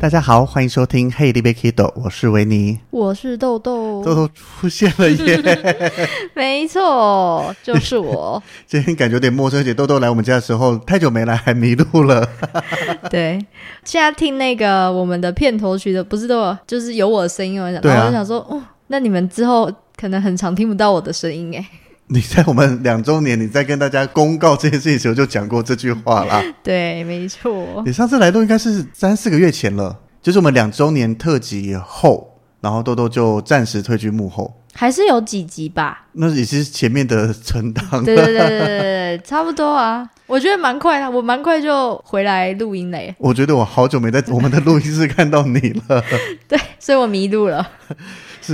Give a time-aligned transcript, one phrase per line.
[0.00, 5.92] 大家好，欢迎收听《Hey 尼欲去豆》，我是维尼，我是豆豆，豆豆出现了耶！
[6.34, 8.40] 没错，就是我。
[8.64, 12.24] 今天感觉有点陌生，而且豆豆来我们家的时候太久没来，还迷路了。
[13.10, 13.44] 对，
[13.82, 21.66] 现在听那个我们的片头曲的，不是都有，就是有我的声音，我然后我就想说，哦，那你们之后可能很常听不到我的声音，哎。
[22.10, 26.42] 你在我们两周年，你在跟大家公告这件事情的时候就讲过这句话啦。
[26.64, 27.82] 对，没错。
[27.84, 34.54] 你上次来都应该是三四个月前了，就是我们两周年特辑后，然后豆豆就暂时退居幕后。
[34.72, 36.06] 还是有几集吧？
[36.12, 38.04] 那也是前面的存档。
[38.04, 40.08] 对对对对对，差不多啊。
[40.26, 43.14] 我觉得蛮快的，我蛮快就回来录音嘞。
[43.18, 46.02] 我觉得我好久没在我们的录音室看到你了。
[46.46, 47.68] 对，所以我迷路了。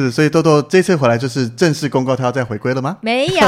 [0.00, 2.96] 是，所以豆豆这次回来就是正式公告他要再回归了吗？
[3.00, 3.40] 没有，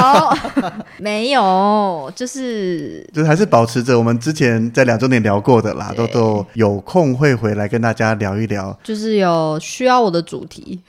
[0.99, 5.93] 没有，就是就是还是保持着我们之前在两周年聊过的啦。
[5.97, 10.81] 豆豆有空会回来跟大家聊一聊，就是有需要我的主题。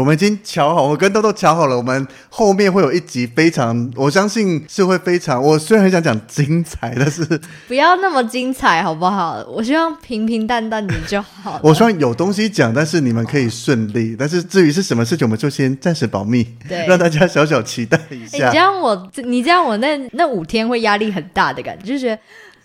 [0.00, 5.42] 我们已经瞧好，我跟豆豆瞧好了，我们后面会有一集非常，我相信是会非常。
[5.42, 7.24] 我虽然很想讲精彩，但是
[7.68, 9.44] 不要那么精彩，好不好？
[9.48, 11.60] 我希望平平淡淡的就好。
[11.62, 14.16] 我希望有东西讲，但是你们可以顺利。
[14.18, 18.38] 但是至于是什么事情，我们就先暂时保密，对，让大家小小期待一下。
[18.38, 22.18] 欸、你这样我，你这样我那那五天会压力很大的感觉，就觉得。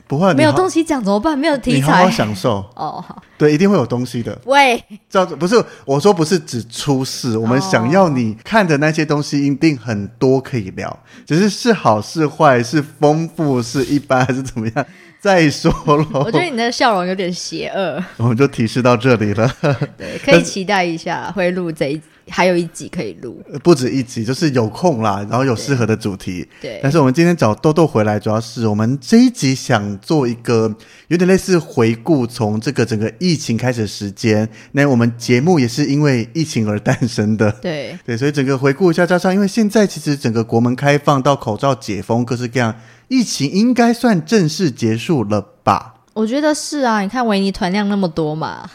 [0.10, 1.38] 不会，没有东西讲怎么办？
[1.38, 3.00] 没有题材，你好好享受哦。
[3.08, 4.36] 好，对，一定会有东西的。
[4.46, 14.84] 喂，叫不是我说不是只出事，我们想要你看的那些东西一定很多可以聊，只是是好是坏，是丰富是一般还是怎么样？
[15.22, 16.08] 再说了。
[16.14, 18.04] 我觉得你的笑容有点邪恶。
[18.18, 19.54] 我们就提示到这里了。
[19.96, 22.02] 对，可以期待一下会录这一。
[22.30, 26.48] 还有一集可以录，不止一集，就是有空啦，然后有适合的主题。
[26.62, 30.74] 对，对，但是我们今天找豆豆回来，主要是我们这一集想做一个
[31.08, 34.48] 有点类似回顾，从这个整个疫情开始的时间。
[34.74, 37.52] 那我们节目也是因为疫情而诞生的。
[37.62, 42.76] 对对，所以整个回顾一下，加上因为现在其实整个国门开放到口罩解封，各式各样，
[43.08, 45.96] 疫情应该算正式结束了吧？
[46.14, 48.70] 我觉得是啊，你看维尼团量那么多嘛。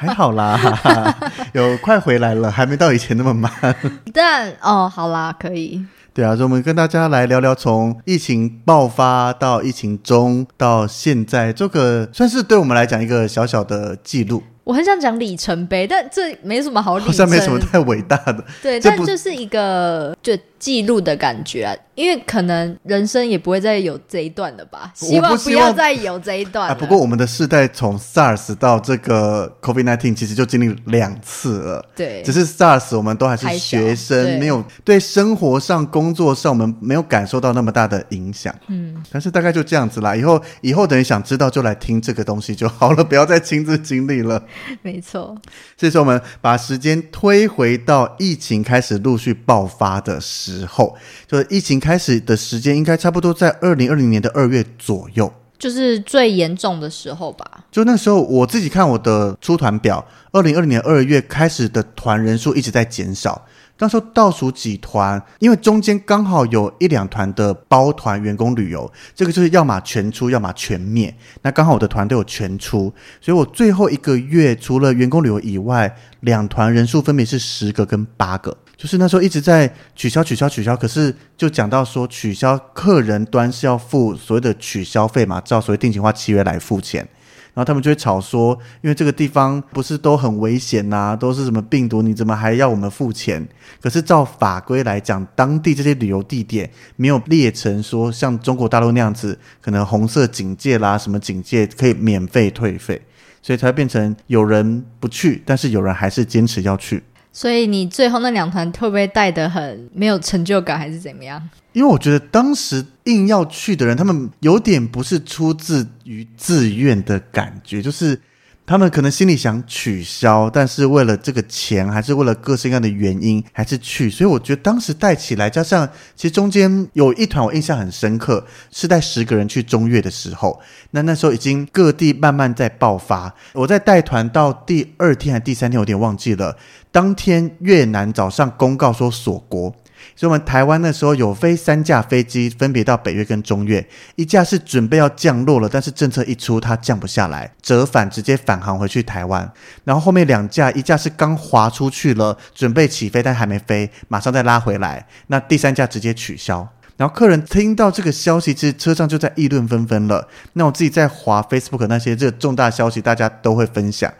[0.00, 0.58] 还好啦，
[1.52, 3.50] 有快回来了，还没到以前那么慢。
[4.12, 5.84] 但哦，好啦，可以。
[6.12, 14.42] 对啊，所以我们跟大家来聊聊，从疫情爆发到疫情中到现在，这个算是对我们来讲一个小小的记录。
[14.62, 18.42] 我很想讲里程碑，但这没什么好里程，好像没什么太伟大的。
[18.62, 20.32] 对，但就是一个就
[20.64, 21.76] 记录的感觉啊。
[21.94, 26.68] 因为可能人生也不会再有这一段了吧，希望不要再有这一段。
[26.68, 31.88] 啊，不过我们的世代从 SARS 到这个 COVID-19，其实就经历两次了。
[31.94, 38.52] 对，只是 SARS 我们都还是学生，没有对生活上、工作上我们没有感受到那么大的影响。
[38.66, 40.16] 嗯，但是大概就这样子啦。
[40.16, 44.42] 以后以后等你想知道就来听这个东西就好了，不要再亲自经历了。
[44.82, 45.40] 没错。
[45.76, 50.96] 所以说我们把时间推回到疫情开始陆续爆发的时候，
[51.28, 51.74] 就是疫情。
[51.84, 57.66] 开始的时间应该差不多在二零二零年的二月左右，就是最严重的时候吧。
[57.70, 63.46] 就那时候，我自己看我的出团表，二零二零年二月开始的团人数一直在减少。
[63.78, 71.14] 那时候倒数几团，因为中间刚好有一两团的包团员工旅游，这个就是要么全出，要么全灭。
[71.42, 72.90] 那刚好我的团队有全出，
[73.20, 78.56] 所以我最后一个月除了员工旅游以外，两团人数分别是十个跟八个。
[78.76, 87.06] 就是那时候一直在取消、取消、取消，可是就讲到说取消，客人端是要付所谓的取消费嘛，照所谓定型化契约来付钱。
[87.54, 93.46] 然后他们就会吵说，因为这个地方不是都很危险呐、都是什么病毒，你怎么还要我们付钱？
[93.80, 103.00] 可是照法规来讲，当地这些旅游地点没有列成说像中国大陆那样子，可能红色警戒啦、什么警戒可以免费退费。
[103.40, 107.04] 所以才会变成有人不去，但是有人还是坚持要去。
[107.34, 111.50] 所以你最后那两团会不会带得很没有成就感，还是怎么样？
[111.72, 118.18] 因为我觉得当时硬要去的人，他们有点不是出自于自愿的感觉，就是。
[118.66, 124.08] 他们可能心里想取消，但是为了这个钱，还是为了各式各样的原因，还是去。
[124.08, 130.58] 所以我觉得当时带起来，加上其实中间有一团我印象很深刻，是带十个人去中越的时候，
[130.92, 133.34] 那那时候已经各地慢慢在爆发。
[133.52, 136.56] 我在带团到第二天还第三天，有点忘记了。
[136.90, 139.74] 当天越南早上公告说锁国。
[140.16, 143.86] 所以，我们台湾那时候有飞三架飞机，分别到北越跟中越。
[144.16, 149.50] 一架是准备要降落了，但是政策一出，它降不下来，折返直接返航回去台湾。
[149.84, 155.06] 然后后面两架，一架是刚滑出去了，准备起飞，但还没飞，马上再拉回来。
[155.28, 156.68] 那第三架直接取消。
[156.96, 160.28] 然后客人听到这个消息，其实车上就在议论纷纷了。
[160.52, 164.12] 那我自己在滑 Facebook 那些这个重大消息，大家都会分享。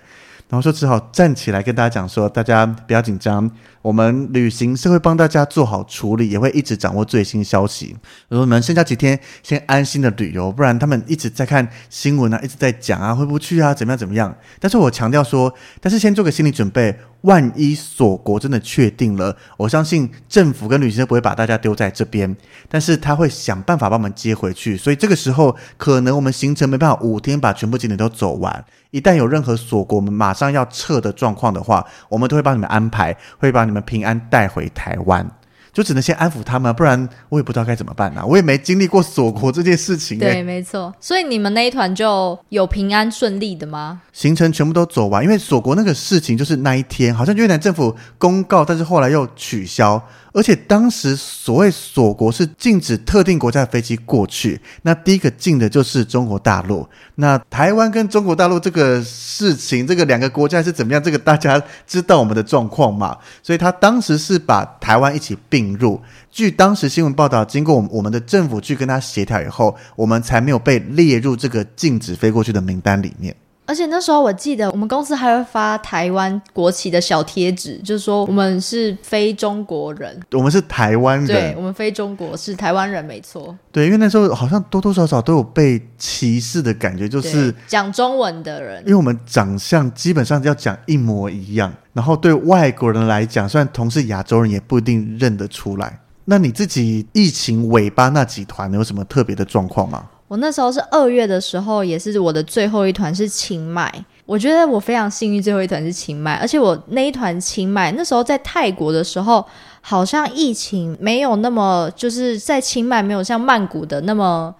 [0.49, 3.51] 然后说只好站起来跟大家讲说，大家不要紧张。
[3.85, 7.95] 我们旅行社会帮大家做好处理，也会一直掌握最新消息。
[8.31, 14.35] 我说你们剩下几天先安心的旅游，不然他们一直在看新闻啊，一直在讲啊，回不去啊，怎么样怎么样。
[14.59, 15.53] 但是我强调说，
[15.83, 22.35] 但是先做个心理准备，万一锁国真的确定了，我相信政府跟旅行社不会把大家丢在这边，
[22.71, 24.79] 但是他会想办法把我们接回去。
[24.79, 28.65] 所以这个时候，可能我们行程没办法五天把全部景点都走完。
[28.93, 33.74] 一旦有任何锁国，我们马上要撤的状况的话，我们都会帮你们安排，会把你们。
[33.75, 35.29] 我们平安带回台湾，
[35.73, 38.25] 就只能先安抚他们，不然我也不知道该怎么办呢、啊。
[38.25, 40.21] 我也没经历过锁国这件事情、欸。
[40.21, 40.95] 对，没错。
[41.01, 44.01] 所以你们那一团就有平安顺利的吗？
[44.13, 50.01] 行程全部都走完，因为锁国那个事情就是那一天，好像越南政府公告，但是后来又取消。
[50.35, 56.87] 而且当时所谓锁国是禁止特定国家的飞机过去，那第一个进的就是中国大陆。
[57.15, 61.01] 那台湾跟中国大陆这个事情，这个两个国家是怎么样？
[61.01, 63.17] 这个大家知道我们的状况嘛？
[63.45, 66.01] 所以他当时是把台湾一起并入。
[66.33, 73.37] 据当时新闻报道，经过我们我们的政府去跟他协调以后，我们才没有被列入这个禁止飞过去的名单里面。
[73.67, 83.57] 而且那时候我记得，我们公司还会发台湾国旗的小贴纸，就是说我们是非中国人，我们是台湾人，对，我们非中国是台湾人，没错。
[83.73, 96.01] 对，因为那时候好像多多少少都有被歧视的感觉，就是讲中文的人，因为我们长相基本上要讲一模一样，然后对外国人来讲，虽然同是亚洲人，也不一定认得出来。
[96.27, 100.05] 那你自己疫情尾巴那几团有什么特别的状况吗？
[100.29, 103.93] 我那时候是二月的时候，也是我的最后一团是清迈。
[104.27, 109.45] 我觉得我非常幸运，最后一团是清迈，而且我那一团清迈那时候在泰国的时候，
[109.81, 114.55] 好像疫情没有那么，就是在清迈没有像曼谷的那么。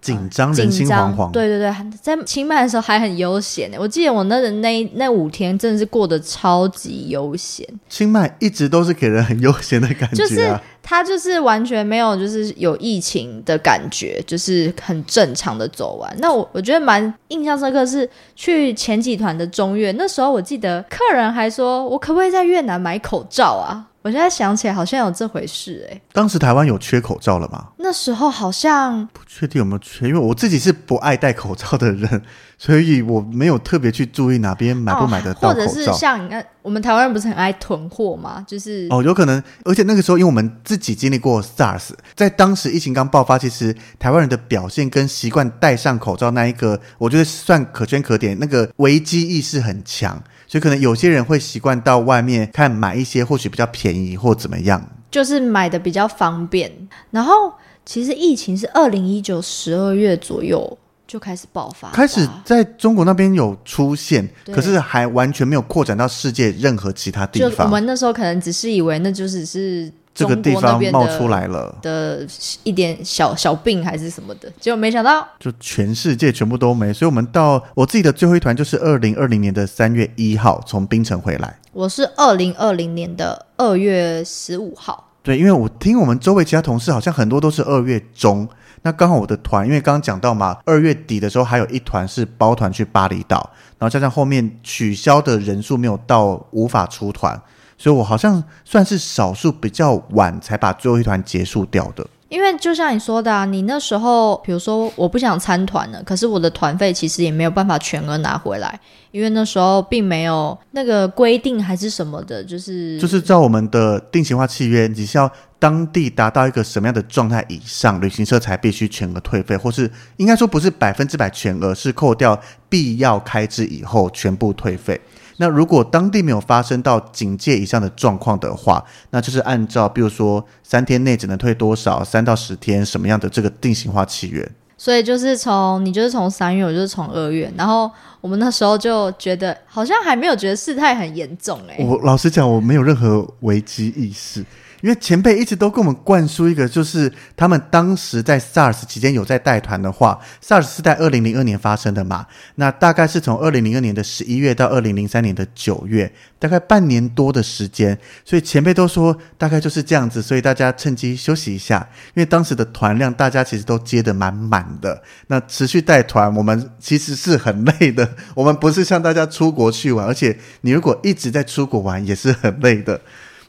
[0.00, 1.30] 紧张，人心惶惶。
[1.32, 3.70] 对对对，在清迈的时候还很悠闲。
[3.78, 7.66] 我记得我那那那五天真的是过得超级悠闲。
[7.88, 16.14] 清迈一直都是给人很悠闲的感觉啊，就是它就是完全没有就是有疫情的感觉，就是很正常的走完。
[16.18, 23.87] 那我我觉得蛮印象深刻是去前几团的中越，那时候我记得客人还说我可不可以在越南买口罩啊？
[24.02, 26.02] 我现在想起来，好像有这回事哎、欸。
[26.12, 27.68] 当时台湾有缺口罩了吗？
[27.78, 32.22] 那时候好像不确定有没有缺，因为我自己是不爱戴口罩的人，
[32.56, 35.62] 所以我没有特别去注意哪边买不买得到口罩。
[35.62, 38.44] 哦、或者是像你看，我们台湾人不是很爱囤货吗？
[38.46, 39.42] 就是哦，有可能。
[39.64, 48.38] 而且那个时候，因为我们自己经历过 SARS，在当时疫情刚爆发，其实台湾人的表现跟习惯戴上口罩那一个，我觉得算可圈可点。
[48.38, 50.22] 那个危机意识很强。
[50.48, 56.72] 所以可能有些人会习惯到外面看买一些或许比较便宜或怎么样，就是买的比较方便。
[57.10, 57.52] 然后
[57.84, 67.66] 其实疫情是二零一九十二月左右就开始爆发，开始在中国那边有出现，可是还完全没有扩展到世界任何其他地方。
[67.66, 69.92] 我们那时候可能只是以为那就只是。
[70.18, 72.26] 这个地方冒出来了的
[72.64, 76.92] 一点小小病还是什么的，结果没想到，就全世界全部都没。
[76.92, 81.56] 所以，我们到我自己的最后一团就是二零二零年的三月一号从槟城回来。
[81.72, 85.04] 我是二零二零年的二月十五号。
[85.22, 88.48] 对，因为我听我们周围其他同事好像很多都是二月中，
[88.82, 97.40] 那刚好我的团，因为刚刚讲到嘛，二月底的时候还有一团是包团去巴厘岛，然后加上后面取消的人数没有到，无法出团。
[97.78, 102.06] 所以我好像算是少数比较晚才把最后一团结束掉的。
[102.28, 108.78] 因为就像你说的啊，你那时候，比如说我不想参团了，可是我的团费其实也没有办法全额拿回来，
[109.12, 125.00] 因为那时候并没有那个规定还是什么的，就是就是照我们的定型化契约，你是要当地达到一个什么样的状态以上，旅行社才必须全额退费，或是应该说不是百分之百全额，是扣掉必要开支以后全部退费。
[125.38, 134.46] 那如果当地没有发生到警戒以上的状况的话，那就是按照比如说三天内只能退多少，三到十天什么样的这个定型化契约。
[134.76, 137.90] 所以就是从你就是从三月，我就是从二月，然后
[138.20, 141.84] 我们那时候就觉得好像还没有觉得事态很严重哎、欸。
[141.84, 144.44] 我老实讲，我没有任何危机意识。
[144.80, 173.00] 因为前辈一直都跟我们灌输一个，就是他们当时在 SARS 期间有在带团的话，SARS 是在二零零二年发生的嘛，那大概是从二零零二年的十一月到二零零三年的九月，大概半年多的时间，所以前辈都说大概就是这样子，所以大家趁机休息一下，因为当时的团量大家其实都接得满满的，那持续带团我们其实是很累的， 我们不是像大家出国去玩，而且你如果一直在出国玩也是很累的。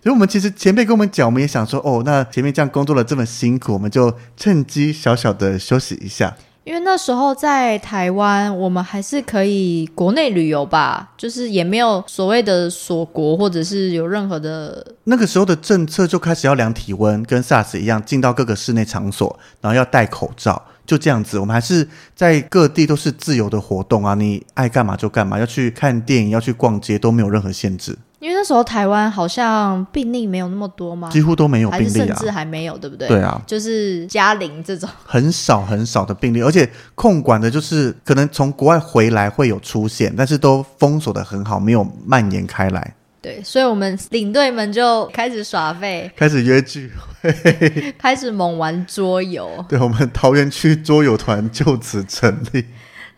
[0.01, 6.35] 所以，我们其实前辈跟我们讲，我们也想说，哦，那前面这样工作了这么辛苦，我们就趁机小小的休息一下。
[6.65, 14.85] 因为那时候在台湾，我们还是可以国内旅游吧，就是也没有所谓的锁国，或者是有任何的。
[15.05, 21.39] 那个时候的政策就开始要量体温，跟 SARS 一样，进到各个室内场所，然后要戴口罩，就这样子。
[21.39, 27.97] 我们还是在各地都是自由的活动啊，你爱干嘛就干嘛，要去看电影，要去逛街，都没有任何限制。
[28.19, 31.09] 因为那时候台湾好像病例没有那么多嘛？
[31.09, 33.07] 几乎都没有病例啊，甚至还没有，对不对？
[33.07, 42.93] 对啊，就是加零这种很少很少的病例，而且控管的就是可能从国外回来会有出现，但是都封锁的很好，没有蔓延开来。
[43.21, 49.49] 对，所以我们领队们就开始耍废，开始约聚会， 开始猛玩桌游。
[49.67, 52.65] 对，我们桃园区桌游团就此成立。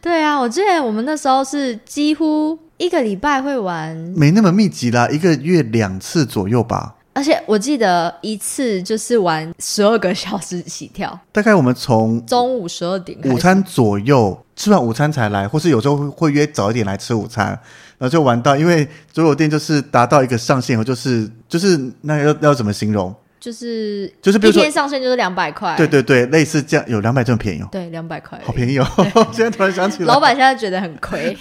[0.01, 2.57] 对啊，我记得我们那时候是几乎。
[2.77, 6.95] 一个礼拜会玩，没那么密集啦，一个月两次左右吧。
[7.13, 11.19] 而且我记得一次就是玩十二个小时起跳。
[11.31, 17.49] 大概我们从中午十二点午餐左右吃完午餐才来，或是有时候会约早一点来吃午餐，
[17.99, 23.13] 然后就玩到，因为桌游店就是达到一个上限后，就是就是那要要怎么形容？
[23.41, 27.67] 就是就是，比如说一天上线就是两百块，对对对，类似这样，有两百这么便宜哦。
[27.71, 28.85] 对，两百块，好便宜哦！
[29.33, 31.35] 现在突然想起来，老板现在觉得很亏，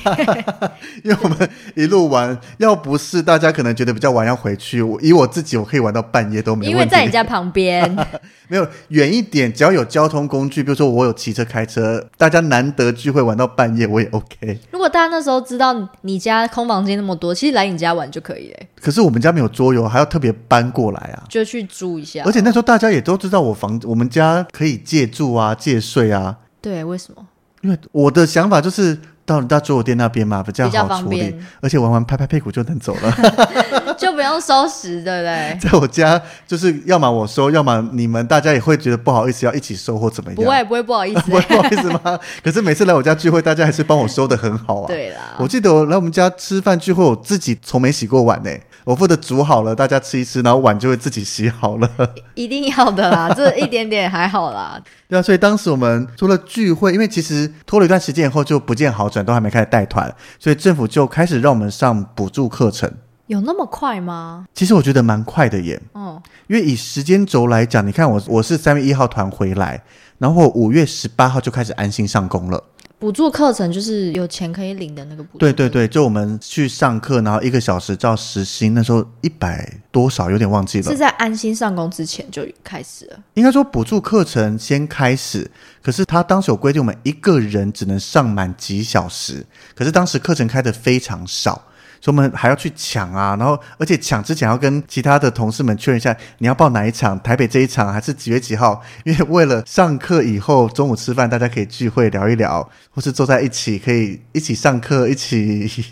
[1.04, 6.70] 因为我们一路玩，要不是大家可能觉得比较晚要回去，我以我自己，我可以玩到半夜都没问题。
[6.70, 7.94] 因为在你家旁边，
[8.48, 14.58] 没有远一点，只要有交通工具，比如说我有骑车、开车，大家难得聚会玩到半夜，我也 OK。
[14.70, 18.60] 如果大家那时候知道你家空房间那么多，其实来你家玩就可以了。
[18.80, 22.22] 可是我们家没有桌游，还要特别搬过来啊，就去租一下。
[22.24, 26.36] 而且那时候大家也都知道我房我们家可以借住啊，借睡啊。
[26.60, 27.26] 对，为什么？
[27.62, 28.98] 因为我的想法就是。
[29.26, 35.58] 到到桌游店那边嘛，比较好处理，而且玩完拍拍屁股就能走了， 就不用收拾，对不对？
[35.70, 40.34] 在我家就是要么我收，要么你们大家也会觉得不好意思要一起收或怎么样？
[40.34, 42.18] 不会不会不好意思， 不会不好意思吗？
[42.42, 44.88] 可是每次来我家聚会，大家还是帮我收的很好啊。
[44.88, 48.50] 对啦，我记得我来我们家吃饭聚会，我自己从没洗过碗呢。
[48.90, 51.88] 我负责煮好了，大家吃一吃，然后碗就会自己洗好了。
[52.34, 54.82] 一定要的啦， 这一点点还好啦。
[55.06, 62.92] 对啊，所以当时我们除了聚会，因为其实拖了一段时间以后就不见好转，都还没开始带团，所以政府就开始让我们上补助课程。
[63.28, 64.44] 有那么快吗？
[64.52, 65.80] 其实我觉得蛮快的耶。
[65.92, 69.80] 哦，因为以时间轴来讲，你看我我是三月一号团回来，
[70.18, 72.60] 然后五月十八号就开始安心上工了。
[73.00, 75.38] 补助课程就是有钱可以领的那个补助。
[75.38, 80.90] 对对对，就我们去上课，然后一个小时照时薪，那时候一百多少，有点忘记了。
[80.90, 83.18] 是在安心上工之前就开始了。
[83.32, 85.50] 应该说补助课程先开始，
[85.82, 89.46] 可是他当时有规定，我们一个人只能上满几小时。
[89.74, 91.64] 可是当时课程开的非常少。
[92.00, 97.20] 所以我们还要去抢啊，然后而且抢之前要跟其他的同事们确认一下，你要报哪一场？
[97.22, 98.82] 台北这一场还是几月几号？
[99.04, 105.84] 因为为了上课以后中午吃饭，大家可以聚会聊一聊，或是坐在一起可以一起上课，一起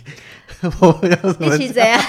[0.80, 2.00] 我要怎么一起怎样？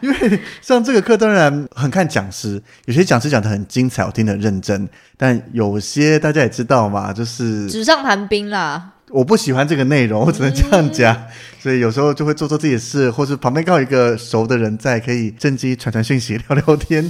[0.00, 8.92] 因为上这个课当然很看讲师，有些讲师讲得很精彩，我听得认真，但有些大家也知道嘛，就是纸上谈兵啦。
[9.12, 11.26] 我不喜欢这个内容，我只能这样讲，嗯、
[11.60, 17.02] 所以有时候就会做做自己的事，或是旁边刚好一个熟的人在，可以趁机传传讯息、聊聊天，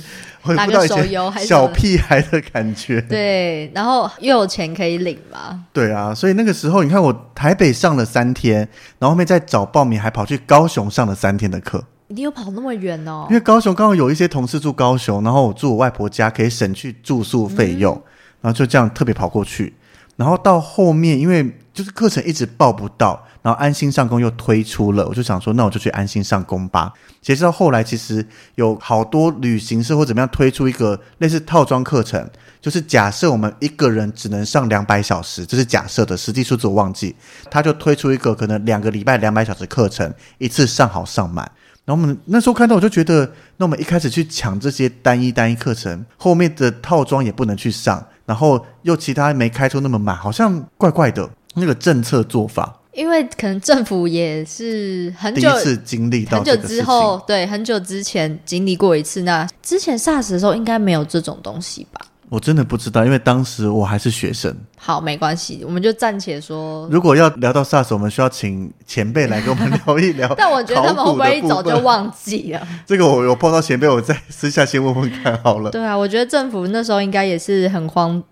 [0.43, 1.09] 回复到一些
[1.47, 3.01] 小屁孩的感觉。
[3.03, 5.65] 对，然后又有钱可以领嘛。
[5.73, 8.59] 对啊，所以那个时候你看，我台北上了三天，
[8.99, 11.85] 然后后面再找报名，还跑去高雄上了三天的课。
[12.09, 13.27] 你有跑那么远哦？
[13.31, 17.95] 因为高雄刚好有一些同事住高雄，然后我住我外婆家，可以省去住宿费用。
[17.95, 18.03] 嗯
[18.43, 19.73] 然后就这样特别跑过去。
[20.17, 26.93] 然后到后面，因为就是课程一直报不到，然后安心上工又推出了，我就想说，那我就去安心上工吧。
[27.23, 28.25] 谁知道后来其实
[28.57, 32.29] 有好多旅行社或怎么样推出一个类似套装课程，
[32.61, 37.15] 就是假设我们一个人只能上两百小时，这是假设的，实际数字我忘记，
[37.51, 41.51] 他就推出一个可能两个礼拜两百小时课程，一次上好上满。
[41.85, 48.07] 然后我们那时候看到，我就觉得，那我们一开始去抢这些单一单一课程，后面的套装也不能去上。
[48.27, 52.79] 然后又其他没开出那么满，好像怪怪的那个政策做法。
[52.93, 59.23] 因为可能政府也是很久第一次经历到很久之后，对，很久之前经历过一次。
[59.23, 62.01] 那之前 SARS 的时候应该没有这种东西吧？
[62.33, 64.57] 我真的不知道，因为当时我还是学生。
[64.79, 66.89] 好，没关系，我们就暂且说。
[66.91, 70.33] 如果要聊到 SARS，我们需要请前辈来跟我们聊一聊。
[70.35, 72.67] 但我觉得他们会不会一早就忘记了？
[72.87, 75.71] 这个我有碰到前辈，我再私下先问问看好了。
[75.71, 78.23] 对啊，我觉得政府那时候应该也是很慌。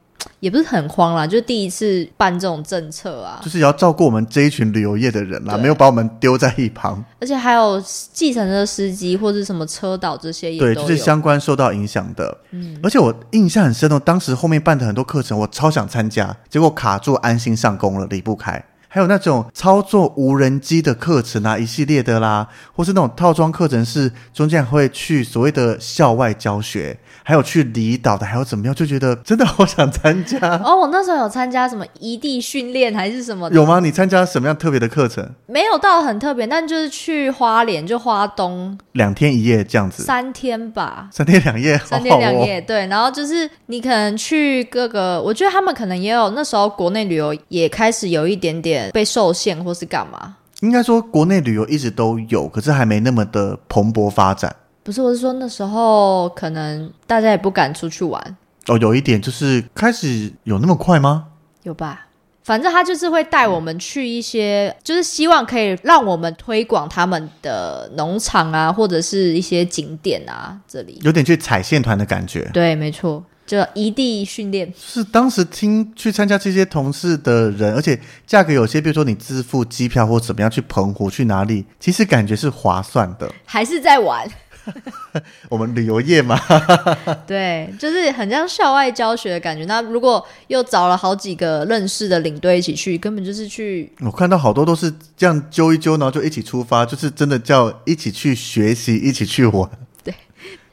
[0.40, 7.04] 也不是很慌啦，就是第一次办这种政策啊，就是也要照顾我们这一群旅游业的人啦，没有把我们丢在一旁。
[7.20, 12.38] 而且还有计程车司机或者什么车导这些也，对，就是相关受到影响的。
[12.50, 18.64] 嗯，而且我印象很深哦，当时后面办的很多课程，我超想参加，结果卡住安心上工了，离不开。
[18.92, 30.37] 还有那种操作无人机的课程啊，一系列的啦，或是那种套装课程，是中间会去所谓的校外教学，还有去离岛的，还有怎么样，就觉得真的好想参加。
[30.64, 33.54] 哦，我那时候有参加什么异地训练还是什么的？
[33.54, 33.78] 有吗？
[33.78, 35.25] 你参加什么样特别的课程？
[35.47, 42.88] 没有到很特别，但就是去花莲，就花东两天一夜这样子，三天吧，三天两夜，三天两夜，对。
[42.88, 48.79] 然后就是你可能去各个，我觉得他们可能也有那时候国内旅游也开始有一点点。
[48.92, 50.37] 被受限或是干嘛？
[50.60, 54.54] 应该说国内旅游一直都有，可是还没那么的蓬勃发展。
[54.82, 58.37] 不是，我是说那时候可能大家也不敢出去玩。
[58.66, 61.26] 哦，有一点就是开始有那么快吗？
[61.62, 62.06] 有吧，
[62.44, 72.49] 反正他就是会带我们去一些，就是希望可以让我们推广他们的农场啊，或者是一些景点啊，这里有点去踩线团的感觉。
[72.52, 73.25] 对，没错。
[73.50, 83.28] 就异地训练是当时听去参加这些同事的人，而且价格有些，比如说你支付机票或怎么样去澎湖去哪里，其实感觉是划算的。
[83.45, 84.30] 还是在玩？
[85.50, 86.38] 我们旅游业嘛，
[87.26, 89.65] 对，就是很像校外教学的感觉。
[89.65, 93.91] 那如果又找了好几个认识的领队一起去，根本就是去。
[93.99, 99.69] 我看到好多都是这样揪一揪，然后就一起出发，就是真的叫一起去学习，一起去玩。
[100.04, 100.15] 对，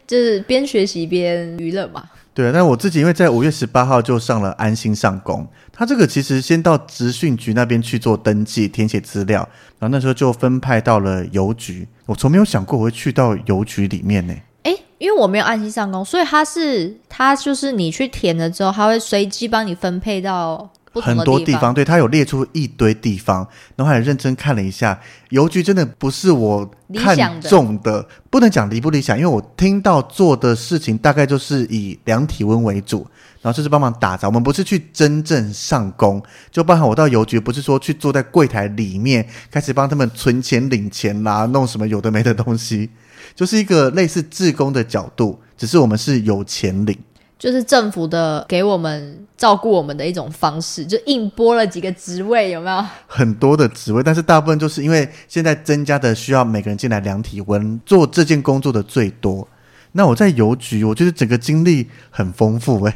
[0.06, 2.04] 就是边学习边娱乐嘛。
[2.38, 9.40] 对，那我自己因为在五月十八号就上了安心上工，他这个其实先到职训局那边去做登记、填写资料，
[9.80, 11.88] 然后那时候就分派到了邮局。
[12.06, 14.36] 我从没有想过我会去到邮局里面呢。
[14.62, 20.70] 诶，因为我没有安心上工，所以他是他就是你去填了之后，他会随机帮你分配到。
[21.02, 25.00] 很多地方，对，他有列出一堆地方，然后还认真看了一下。
[25.30, 33.06] 邮局真的不是我看中的，的不能讲理不理想，因为我听到做的事情大概就是以量体温为主，
[33.42, 34.28] 然后就是帮忙打杂。
[34.28, 42.90] 我们不是去真正上工，就包含我到邮局，不是说去坐在柜台里面开始帮他们存钱、领钱啦，弄什么有的没的东西，
[43.36, 46.98] 就是一个类似志工的角度，只是我们是有钱领。
[47.40, 52.86] 就是政府的给我们照顾我们的一种方式，就硬拨了几个职位，有没有？
[53.06, 59.48] 很多的职位，但是大部分就是因为现在增加的需要每个人进来量体温，做这件工作的最多。
[59.92, 62.94] 那我在邮局，我觉得整个经历很丰富诶。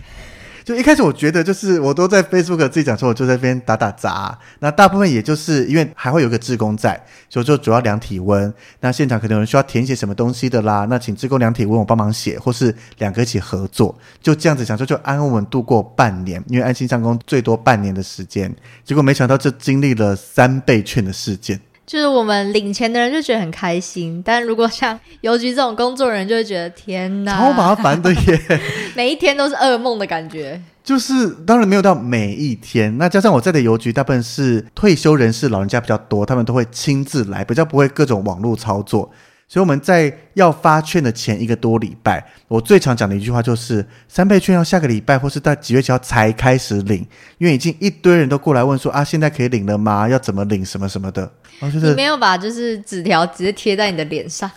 [0.63, 4.37] 就一开始我觉得就是我都在 Facebook 自己讲说，我就在边打打杂。
[4.59, 8.53] 那大部分也就是因为还会有个志工在，所以就主要量体温。
[8.79, 16.43] 那现场可能有人需要填写什么东西的啦，那请志工量体温，我帮忙写，或是两个一起合作，就这样子想说就安稳度过半年。
[16.47, 21.59] 因为安心上工最多半年的时间，结果没想到这经历了三倍券的事件。
[21.91, 28.61] 就是我们领钱的人就觉得很开心，但如果像邮局这种工作人，就会觉得天哪，超麻烦的耶，
[28.95, 30.61] 每一天都是噩梦的感觉。
[30.81, 39.11] 就是当然没有到每一天，那加上我在的邮局大部分是退休人士、老人家比较多，他们都会亲自来，比较不会各种网络操作。
[39.51, 47.05] 所以我们在要发券的前一个多礼拜，我最常讲的一句话就是三倍券要下个礼拜或是到几月几号才开始领，
[47.37, 50.07] 因为已经一堆人都过来问说啊，现在可以领了吗？
[50.07, 51.29] 要怎么领什么什么的。
[51.59, 54.49] 然后就是你没有把就是纸条直接贴在你的脸上，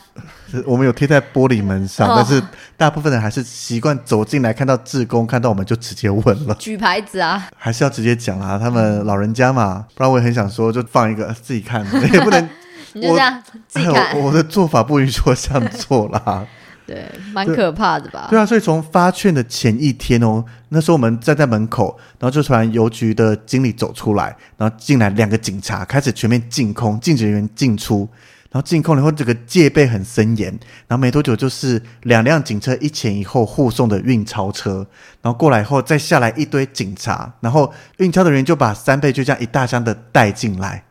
[0.64, 2.40] 我们有贴在玻璃门上，但是
[2.76, 12.48] 大部分人还是习惯走进来看到志工，看到我们就直接问了，举牌子啊，还是要直接讲啊，他们老人家嘛，不然我也很想说就放一个自己看，也不能。
[12.94, 16.46] 你就这样自己看，我，我的做法不允许我这样做啦。
[16.86, 18.26] 对，蛮可怕的吧？
[18.28, 28.08] 对，啊，所以从发券的前一天哦，那时候我们站在门口，然后就突然邮局的经理走出来，然后进来两个警察，开始全面净空，禁止人员进出。
[28.50, 30.48] 然后进控了以后，这个戒备很森严。
[30.86, 34.86] 然后没多久，就是两辆警车一前一后护送的运钞车。
[35.22, 37.32] 然后过来以后，再下来一堆警察。
[37.40, 40.84] 然后运钞的人就把三倍就这样一大箱的带进来，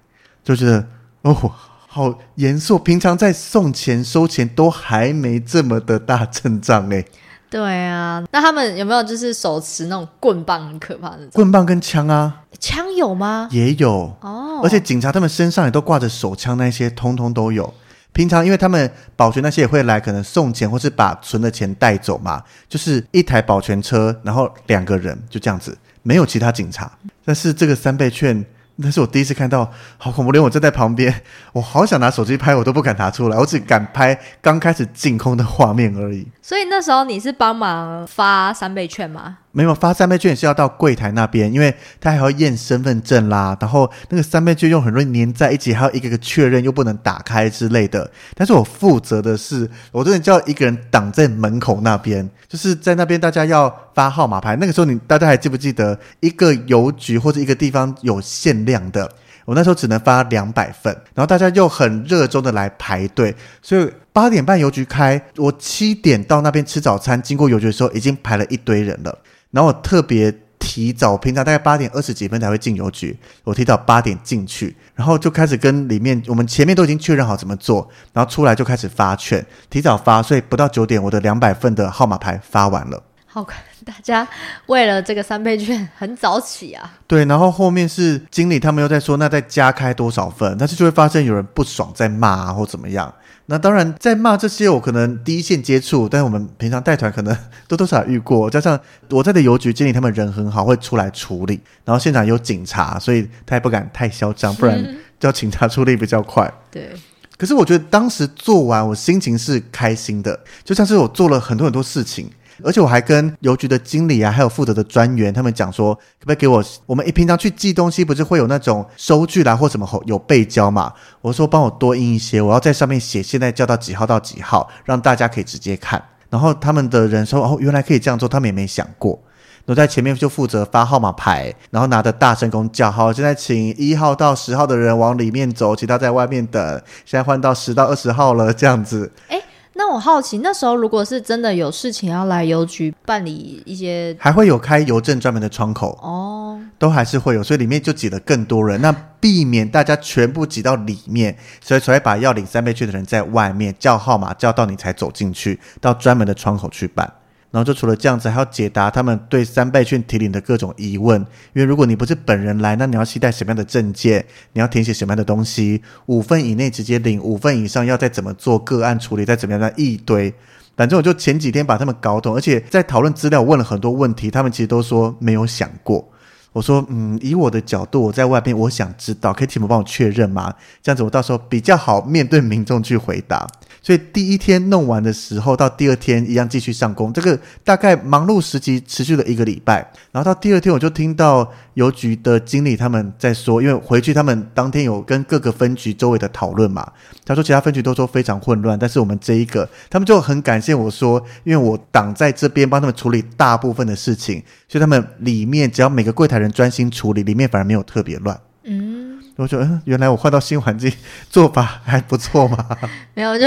[0.44, 0.86] 就觉得
[1.22, 1.52] 哦，
[1.94, 2.80] 好严肃。
[2.80, 7.06] 平常在送钱收钱都还没这么的大阵仗哎。
[7.52, 12.42] 对啊，那他们有没有就是手持那种棍棒，很可怕的棍棒跟枪啊？
[12.60, 13.48] 枪有吗？
[13.52, 17.72] 也有哦，而且警察他们身上也都挂着手枪，那些通通都有。
[18.12, 26.92] 平常因为他们保全那些也会来，可能送钱或是把存的钱带走嘛，就是一台保全车，然后两个人就这样子，没有其他警察。
[27.24, 28.44] 但是这个三倍券。
[28.76, 30.32] 那是我第一次看到，好恐怖！
[30.32, 31.22] 连我站在旁边，
[31.54, 36.28] 我好想拿手机拍，我都不敢拿出来，我只敢拍刚开始净空的画面而已。
[36.42, 39.38] 所以那时候你是帮忙发三倍券吗？
[39.52, 48.10] 没有发三倍券是要到柜台那边，因为他还要验身份证啦，然后那个三倍券又很容易粘在一起，还要一个个确认，又不能打开之类的。
[48.34, 54.56] 但是我负责的是，我真的叫一个人挡在门口那边，就是在那边大家要发号码牌。
[54.56, 59.10] 那个时候你大家还记不记得，一个邮局或者一个地方有限量的？
[59.46, 69.20] 我那时候只能发两百份，然后大家又很热衷的来排队，所以八点半邮局开，我七点到那边吃早餐，经过邮局的时候已经排了一堆人了。
[69.52, 83.04] 然后我特别提早，平常大概八点二十几分才会进邮局，我提早八点进去，然后就开始跟里面，我们前面都已经确认好怎么做，然后出来就开始发券，提早发，所以不到九点，我的两百份的号码牌发完了。
[83.34, 83.44] 好，
[83.84, 84.28] 大家
[84.68, 86.94] 为了这个三倍券很早起啊。
[87.08, 93.12] 对，然后后面是经理他们又在说，那再加开多少份，但是就会发现有人不爽在骂啊，或怎么样。
[93.48, 97.36] 那当然，在骂这些，我可能第一线接触，但是我们平常带团可能
[97.68, 98.48] 多多少少遇过。
[98.52, 101.60] 加上我在的邮局经理他们人很好，会出来处理。
[101.84, 106.50] 然后现场有警察，所以他也不敢太嚣张，不然叫警察处理比较快。
[106.70, 106.92] 对。
[107.36, 112.30] 可是我觉得当时做完，我心情是开心的，就像是我做了很多很多事情。
[112.62, 116.64] 而且我还跟邮局的经理啊，还有负责的专员，他们讲说，可不可以给我？
[116.86, 120.94] 我们一平常去寄东西，不是会有那种收据啦，或什么有备胶嘛？
[121.22, 126.04] 我说帮我多印一些，我要在上面写现在叫到几号到几号，让大家可以直接看。
[126.30, 129.20] 然后他们的人说，哦，原来可以这样做，他们也没想过。
[129.66, 136.62] 我在前面就负责发号码牌，然后拿着大声公叫好，现在请一号到十号的人往里面走，其他在外面等。
[137.06, 139.10] 现在换到十到二十号了，这样子。
[139.30, 139.42] 诶
[139.76, 148.80] 那我好奇，那时候如果是真的有事情要来邮局办理一些，还会有开邮政专门的窗口哦，都还是会有，所以里面就挤了更多人。
[148.82, 157.12] 那避免大家全部挤到里面，所以才会把要领三倍券的人在外面叫号码，叫到你才走进去，到专门的窗口去办。
[157.54, 161.22] 然后就除了这样子，还要解答他们对三倍券提领的各种疑问。
[161.54, 164.26] 因为如果你不是本人来，那你要携带什么样的证件？
[164.54, 165.84] 你要填写什么样的东西？
[166.08, 169.24] 五份以内直接领，五份以上要再怎么做个案处理？
[169.24, 170.34] 再怎么样的一堆。
[170.76, 176.10] 反正我就前几天把他们搞懂，而且在讨论资料，问了很多问题，他们其实都说没有想过。
[176.52, 180.54] 我说，嗯，以我的角度，我在外边，我想知道，可以请你们帮我确认吗？
[180.82, 183.48] 这样子我到时候比较好面对民众去回答。
[183.84, 187.12] 所以第一天弄完的时候，到第二天一样继续上工。
[187.12, 196.90] 这个大概忙碌时期持续了一个礼拜，然后到第二天我就听到邮局的经理他们在说，因为回去他们当天有跟各个分局周围的讨论嘛。
[197.26, 208.40] 他说其他分局都说非常混乱，但是我们这一个，他们就很感谢我说，因为我挡在这边帮他们处理大部分的事情，所以他们里面只要每个柜台人专心处理，里面反而没有特别乱。
[208.64, 209.03] 嗯。
[209.36, 210.92] 我觉得，嗯，原来我换到新环境，
[211.30, 212.66] 做法还不错嘛。
[213.16, 213.46] 没有，就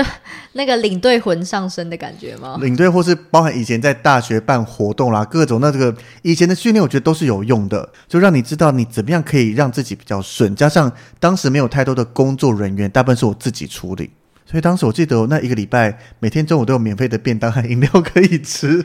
[0.53, 2.59] 那个领队魂上身的感觉吗？
[2.61, 10.57] 领队或是包含以前在大学办活动啦，各种那这个以前的训练，我觉得都是有用的，就让你知道你怎么样可以让自己比较顺。
[10.57, 14.11] 加上当时没有太多的工作人员，大部分是我自己处理，
[14.45, 18.85] 所以当时我记得那一个礼拜，每天中午都有免费的便当和饮料可以吃。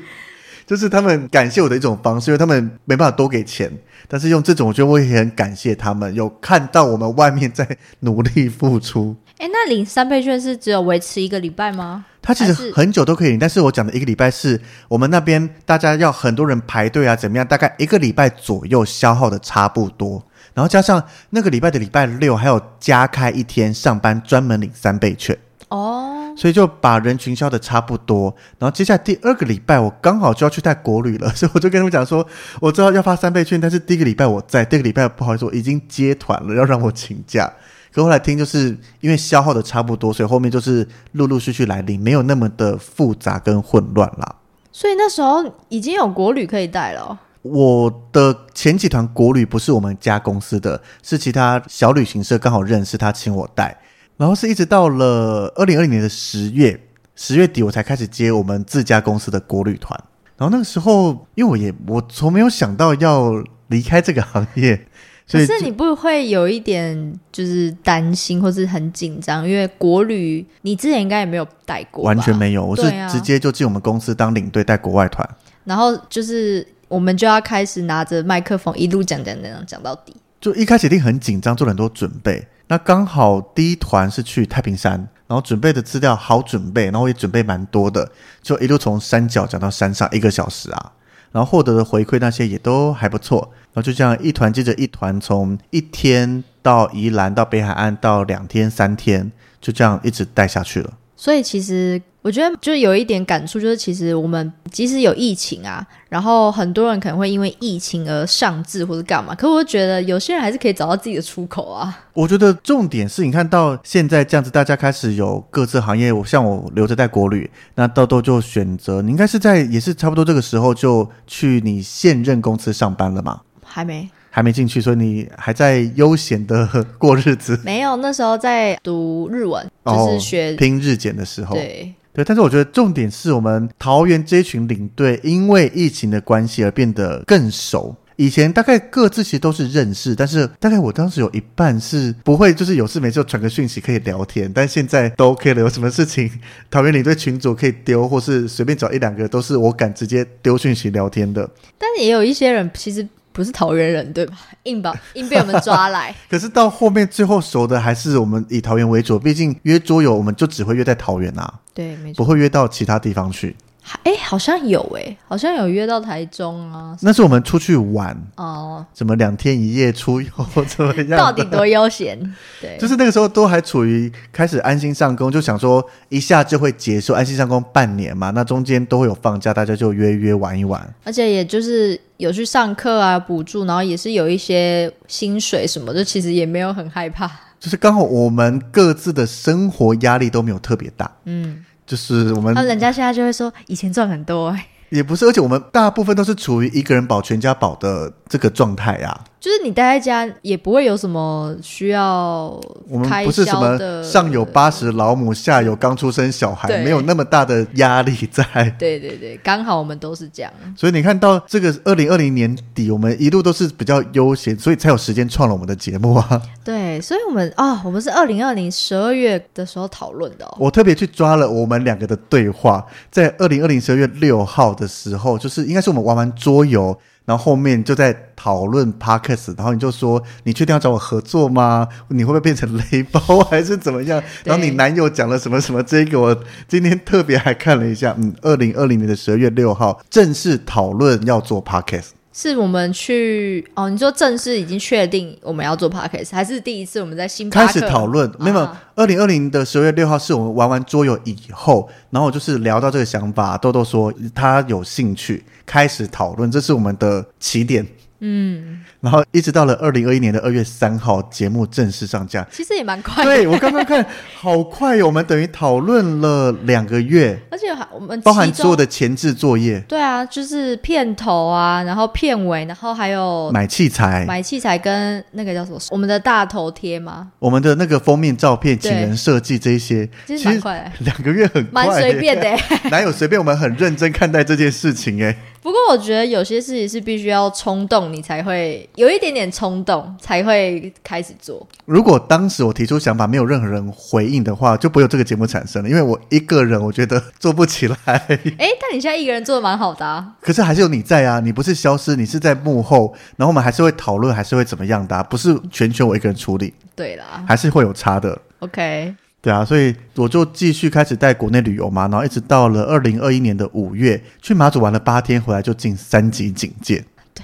[0.72, 3.70] 就是他们感谢我的一种方式，因为他们没办法多给钱，
[4.08, 7.68] 但是用这种，我觉得我也很感谢他们，有看到我们外面在
[8.00, 9.14] 努力付出。
[9.40, 12.06] 诶，那领三倍券是只有维持一个礼拜吗？
[12.22, 14.58] 他其实很久都可以领，但是我讲的一个礼拜是
[14.88, 17.46] 我们那边大家要很多人排队啊，怎么样？
[17.46, 25.38] 大概一个礼拜左右消耗的差不多，然后加上那个礼拜的礼拜六还有加开一天上班专门领三倍券。
[25.68, 32.26] 哦，所以就把人群消的差不多，然后接下来第二个礼拜我刚好就要去带国旅了， 所以我就跟他们讲说，
[32.60, 37.52] 我知道要发三倍券，但是第一个礼拜我在，第二个礼拜不好意思，我已经接团了，要让我请假。
[37.94, 44.36] 可后来听就是因为消耗的差不多，所以后面就是陆陆续续来临，没有那么的复杂跟混乱啦。
[44.72, 47.18] 所以那时候已经有国旅可以带了哦。
[47.42, 53.78] 我的前几团国旅不是我们家公司的，是其他小旅行社刚好认识他，请我带。
[54.22, 56.80] 然后是一直到了二零二零年的十月，
[57.16, 60.00] 十月底我才开始接我们自家公司的国旅团。
[60.38, 64.80] 然后那个时候，因为我也我从没有想到要离开这个行业，
[65.26, 69.44] 所以可是你不会有一点就是担心或是很紧张？
[69.44, 75.28] 因为国旅你之前应该也没有带过，完全没有，我是直接就进我们公司当领队带国外团。
[75.64, 82.48] 然后就是我们就要开始拿着麦克风一路讲讲讲讲到底，就一开始一定很紧张，做了很多准备。
[82.72, 84.94] 那刚好第一团是去太平山，
[85.28, 88.10] 然后准备的资料好准备，然后也准备蛮多的，
[88.42, 90.94] 就一路从山脚讲到山上一个小时啊，
[91.34, 99.30] 然后获得的回馈那些也都还不错，然后就这样一团接着一团，从一天到宜兰到北海岸到两天三天，
[99.60, 100.94] 就这样一直带下去了。
[101.18, 102.02] 所以其实。
[102.22, 112.00] 我觉得就有一点感触，就是其实我们即使有疫情啊，然后很多人可能会因为疫情而上志或者干嘛，可我觉得有些人还是可以找到自己的出口啊。
[112.14, 123.42] 我觉得重点是你看到现在这样子，大家开始有各自行业，我像我留着带国旅，那豆豆就选择，你应该是在也是差不多这个时候就去你现任公司上班了吗？
[123.64, 124.08] 还没。
[124.34, 126.66] 还没进去，所以你还在悠闲的
[126.98, 127.60] 过日子。
[127.66, 131.54] 没有，那时候在读日文，就是学、哦、拼日检的时候。
[131.54, 137.96] 对对，但是我觉得重点是我们桃园这一群领队，因为疫情的关系而变得更熟。
[138.18, 145.62] 以前大概各自其实都是认识，但是大概我当时有一半是不会，就是有事没事就传个讯息可以聊天，但现在都 OK 了。
[145.62, 146.30] 有什么事情，
[146.70, 151.50] 桃园领队群组可以丢，或是随便找一两个，都是我敢直接丢讯息聊天的。
[151.80, 153.08] 但也有一些人其实。
[153.34, 154.38] 不是桃园人对吧？
[154.64, 156.14] 硬把硬被我们抓来。
[156.30, 163.56] 可是到后面最后熟的还是我们以桃园为主，毕竟约桌游我们就只会约在桃园啊，对，没错，不会约到其他地方去。
[164.04, 166.98] 哎，好像有哎，好像有约到台中啊。
[167.02, 170.30] 那是我们出去玩哦，怎么两天一夜出游
[170.68, 171.18] 怎么样？
[171.18, 172.18] 到底多悠闲？
[172.60, 180.82] 对，就是那个时候都还处于开始安心上工，就想说一下就会结束安心上工半年嘛，那中间都会有放假，大家就约约玩一玩。
[181.04, 187.30] 而且也就是有去上课啊，补助，然后也是有一些薪水什么的，其实也没有很害怕。
[187.60, 191.64] 就是刚好我们各自的生活压力都没有特别大，嗯。
[191.92, 194.56] 就是我们，那人家现在就会说以前赚很多，
[194.92, 199.26] 也不是，而且我们大部分都是处于一个人保全家保的这个状态啊。
[199.42, 208.44] 就是你待在家也不会有什么需要，我们不是什么上有八十老母，下有刚出生小孩，没有那么大的压力在。
[208.78, 210.54] 对对对，刚好我们都是这样。
[210.78, 216.40] 所以你看到这个二零二零年底，我们一路都是比较悠闲，所以才有时间创了我们的节目啊。
[216.64, 220.56] 对，所以我们啊、哦，我们是二零二零十二月的时候讨论的、哦。
[220.60, 226.96] 我特别去抓了我们两个的对话，在二零二零十二月六号的时候，就是应该是我们玩完桌游。
[227.26, 231.88] 然后后面就在讨论 Podcast，然后你就说，你确定要找我合作吗？
[232.10, 234.22] 你会不会变成 雷包 还是怎么样？
[234.44, 235.82] 然后你男友讲了什么什么？
[235.84, 242.10] 这个我今天特别还看了一下，嗯，二零二零年的十二月六号正式讨论要做 Podcast。
[242.34, 243.90] 是我们去哦？
[243.90, 248.32] 你说正式已经确定我们要做 podcast，还是第一次我们在星巴克开始讨论？
[248.40, 257.86] 没有，二零二零的十二月六号是我们玩完桌游以后，然后就是聊到这个想法，豆豆说他有兴趣开始讨论，这是我们的起点。
[258.24, 263.30] 嗯，然后一直到了二零二一年的二月三号，节目正式上架，其实也蛮快的。
[263.32, 264.06] 对，我刚刚看，
[264.36, 265.08] 好快哟！
[265.08, 269.80] 我们等于讨论了两个月，而且还我们包含所有的前置作业。
[269.88, 275.80] 对啊，就是片头啊，然后片尾，然后还有买器材，买器材跟那个叫什么？
[275.90, 277.28] 我们的大头贴吗？
[277.40, 282.56] 我们的那个封面照片，请人设计这一些，其实蛮快，两个月很快，蛮随便的，
[282.92, 283.42] 哪有随便？
[283.42, 285.36] 我们很认真看待这件事情哎。
[285.62, 291.66] 不过我觉得有些事情是必须要冲动，你才会有一点点冲动，才会开始做。
[291.86, 295.90] 如果当时我提出想法，没有任何人回应的话，就不会有这个节目产生了。
[295.90, 297.96] 因为我一个人，我觉得做不起来。
[298.06, 300.34] 哎，但你现在一个人做的蛮好的啊。
[300.42, 306.74] 可是还是有你在啊，你不是消失，你是在幕后，然后我们还是会讨论，还是会怎么样的啊，不是全权我一个人处理。
[306.96, 308.38] 对啦，还是会有差的。
[308.60, 309.14] OK。
[309.42, 317.04] 对啊，所以我就继续开始带国内旅游嘛，然后一直到了二零二一年的五月，去马祖玩了八天，回来就进三级警戒。
[317.34, 317.44] 对，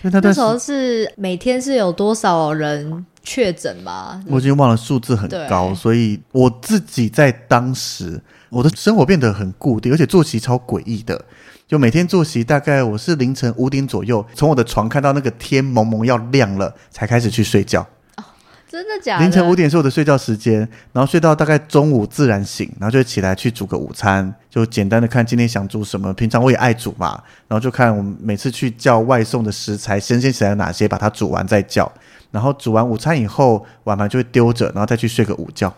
[0.00, 4.24] 所以那，那时候是每天是有多少人确诊吗？
[4.28, 8.18] 我已经忘了，数字很高，所以我自己在当时
[8.48, 11.22] 我的生活变得很固定，而且作息超诡异的，
[11.68, 17.86] 就每天作息大概我是凌晨五点左右从我的床看到那个天蒙蒙要亮了，才开始去睡觉。
[18.76, 19.22] 真的假的？
[19.22, 20.58] 凌晨五点是我的睡觉时间，
[20.92, 26.12] 然后睡到大概中午自然醒，然后就起来去煮个午餐，就简单的看今天想煮什么。
[26.12, 31.90] 平常我也爱煮嘛，然后就看我们每次去叫外送的食材新鲜起来有哪些，把它煮完再叫。
[32.30, 35.72] 然后煮完午餐以后，晚饭就会丢着，然后再去睡个午觉。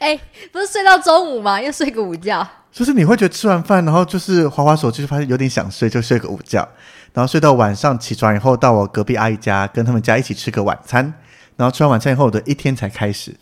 [0.00, 0.18] 哎，
[0.50, 1.62] 不是睡到中午吗？
[1.62, 2.44] 又睡个午觉。
[2.72, 6.68] 就是你会觉得吃完饭，然后就是滑滑手机，就发现有点想睡，就睡个午觉。
[7.12, 11.14] 然后睡到晚上起床以后，到我隔壁阿姨家跟他们家一起吃个晚餐。
[11.56, 13.34] 然后吃完晚餐以后，我的一天才开始，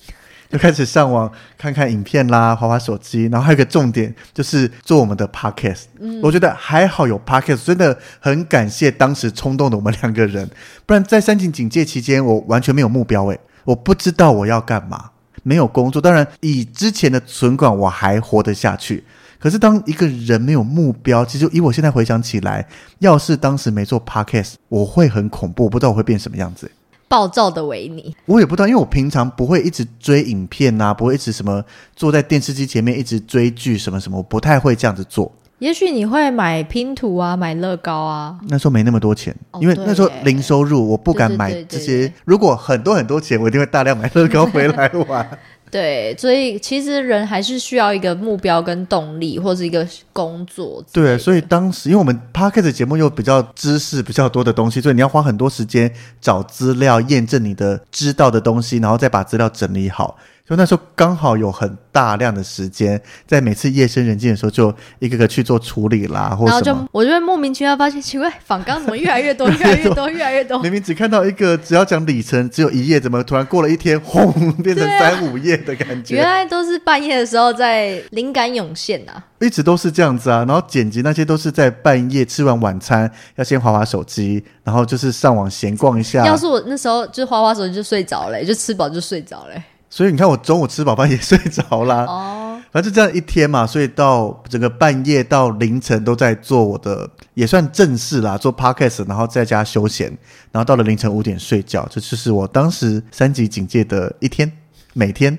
[0.51, 3.25] 就开始上网看看影片啦，滑滑手机。
[3.25, 5.85] 然后还有一个重点就是做我们的 podcast。
[5.98, 10.48] 嗯，我觉得还好有 podcast，真的很感谢当时冲动的我们两个人。
[10.85, 15.11] 不然在三级警戒期间，我完全没有目标，诶，我不知道我要干嘛，
[15.42, 16.03] 没有工作。
[16.03, 19.05] 当然以之前的存款我还活得下去。
[19.38, 22.64] 可是，当一个人没有目标，其实以我现在回想起来，
[23.01, 26.70] 要是当时没做 podcast，我会很恐怖，我不知道我会变什么样子。
[27.12, 31.62] 暴躁的维尼，我也不知道，因为我平常不会一直追影片啊，不会一直什么
[31.94, 35.31] 坐在电视机前面一直追剧什么什么，我不太会这样子做。
[35.59, 38.38] 也许你会买拼图啊，买乐高啊。
[38.48, 41.87] 那时候没那么多钱，哦、因为那时候零收入，我不敢买这些。
[41.87, 45.29] 对对对对对，如果很多很多钱，我一定会大量买乐高回来玩。
[45.72, 50.85] 对，所以其实人还是需要一个目标跟动力，或是一个工作。
[50.92, 60.18] 对，所以当时因为我们 Podcast 节目又比较知识比较多的东西，所以你要花很多时间找资料，验证你的知道的东西，然后再把资料整理好。
[60.44, 66.37] 就那时候刚好有很大量的时间，在每次夜深人静的时候，就一个个去做处理啦。
[66.44, 70.61] 然后就我就会莫名其妙发现，奇怪，访纲怎么 越来越多，越来越多，越来越多。
[70.61, 76.16] 明明只看到一个，只要讲里程，只有一页，怎么突然过了一天，轰，变成三五页的感觉？
[76.16, 79.24] 原来都是半夜的时候在灵感涌现呐、啊。
[79.40, 86.26] 一直都是这样子啊，然后剪辑那些都是在半夜吃完晚餐，要先划划手机，然后就是上网闲逛一下。
[86.26, 89.55] 要是我那时候就划划手机就睡着了，就吃饱就睡着了。
[89.94, 92.07] 所以你看，我中午吃饱饭也睡着啦。
[92.07, 100.07] 哦，反正就这样一天嘛，所以到整个半夜到凌晨都在做我的，也算正事啦，做 podcast，然后在家休闲，
[100.50, 104.50] 然后到了凌晨五点睡觉，这就是我当时三级警戒的一天，
[104.94, 105.38] 每天。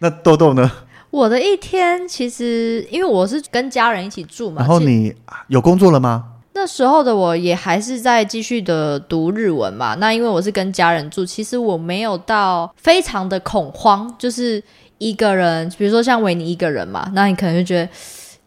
[0.00, 0.68] 那豆豆呢？
[1.10, 5.14] 我的一天其实因为我是跟家人一起住嘛，然后你
[5.46, 6.24] 有工作了吗？
[6.58, 9.94] 那时候的我也还是在继续的读日文嘛。
[9.96, 14.62] 那因为我是跟家人住，其实我没有到非常的恐慌，就是
[14.96, 17.88] 一个人，比如说像维尼一个人嘛，那你可能就觉得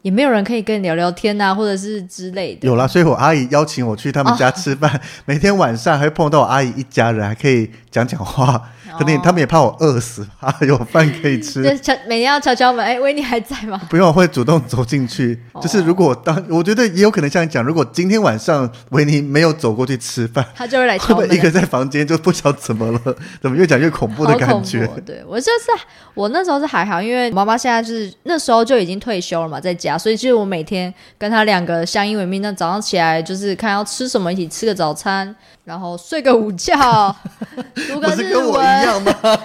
[0.02, 2.68] 也没有人可以跟你聊聊天啊，或者是之类的。
[2.68, 8.70] 有啦，所以我阿姨邀请我去他们家吃饭，哦、 每天晚上还会碰到我阿姨一家人，还可以讲讲话。
[8.98, 11.62] 肯定，他们也怕我饿死， 啊有饭可以吃。
[11.78, 13.80] 就每天要敲敲门，哎、欸，维尼还在吗？
[13.88, 15.40] 不用，我会主动走进去。
[15.54, 21.18] 哦、就是如果当，我觉得也有可能像你讲，如果今天晚上维尼没有走过去吃饭，他就会来敲门。
[21.18, 23.16] 会不会一个在房间就不晓得怎么了？
[23.40, 24.90] 怎么越讲越恐怖的感觉？
[25.06, 25.86] 对，我就是
[26.16, 32.42] 我那时候是还好，因为妈妈现在就是那时候就已经退休了嘛，在家，所以就是我每天跟他两个相依为命。
[32.42, 35.36] 那早上起来就是看要吃什么，一起吃个早餐。
[35.66, 36.74] 然后睡个午觉，
[37.88, 39.04] 读个日文，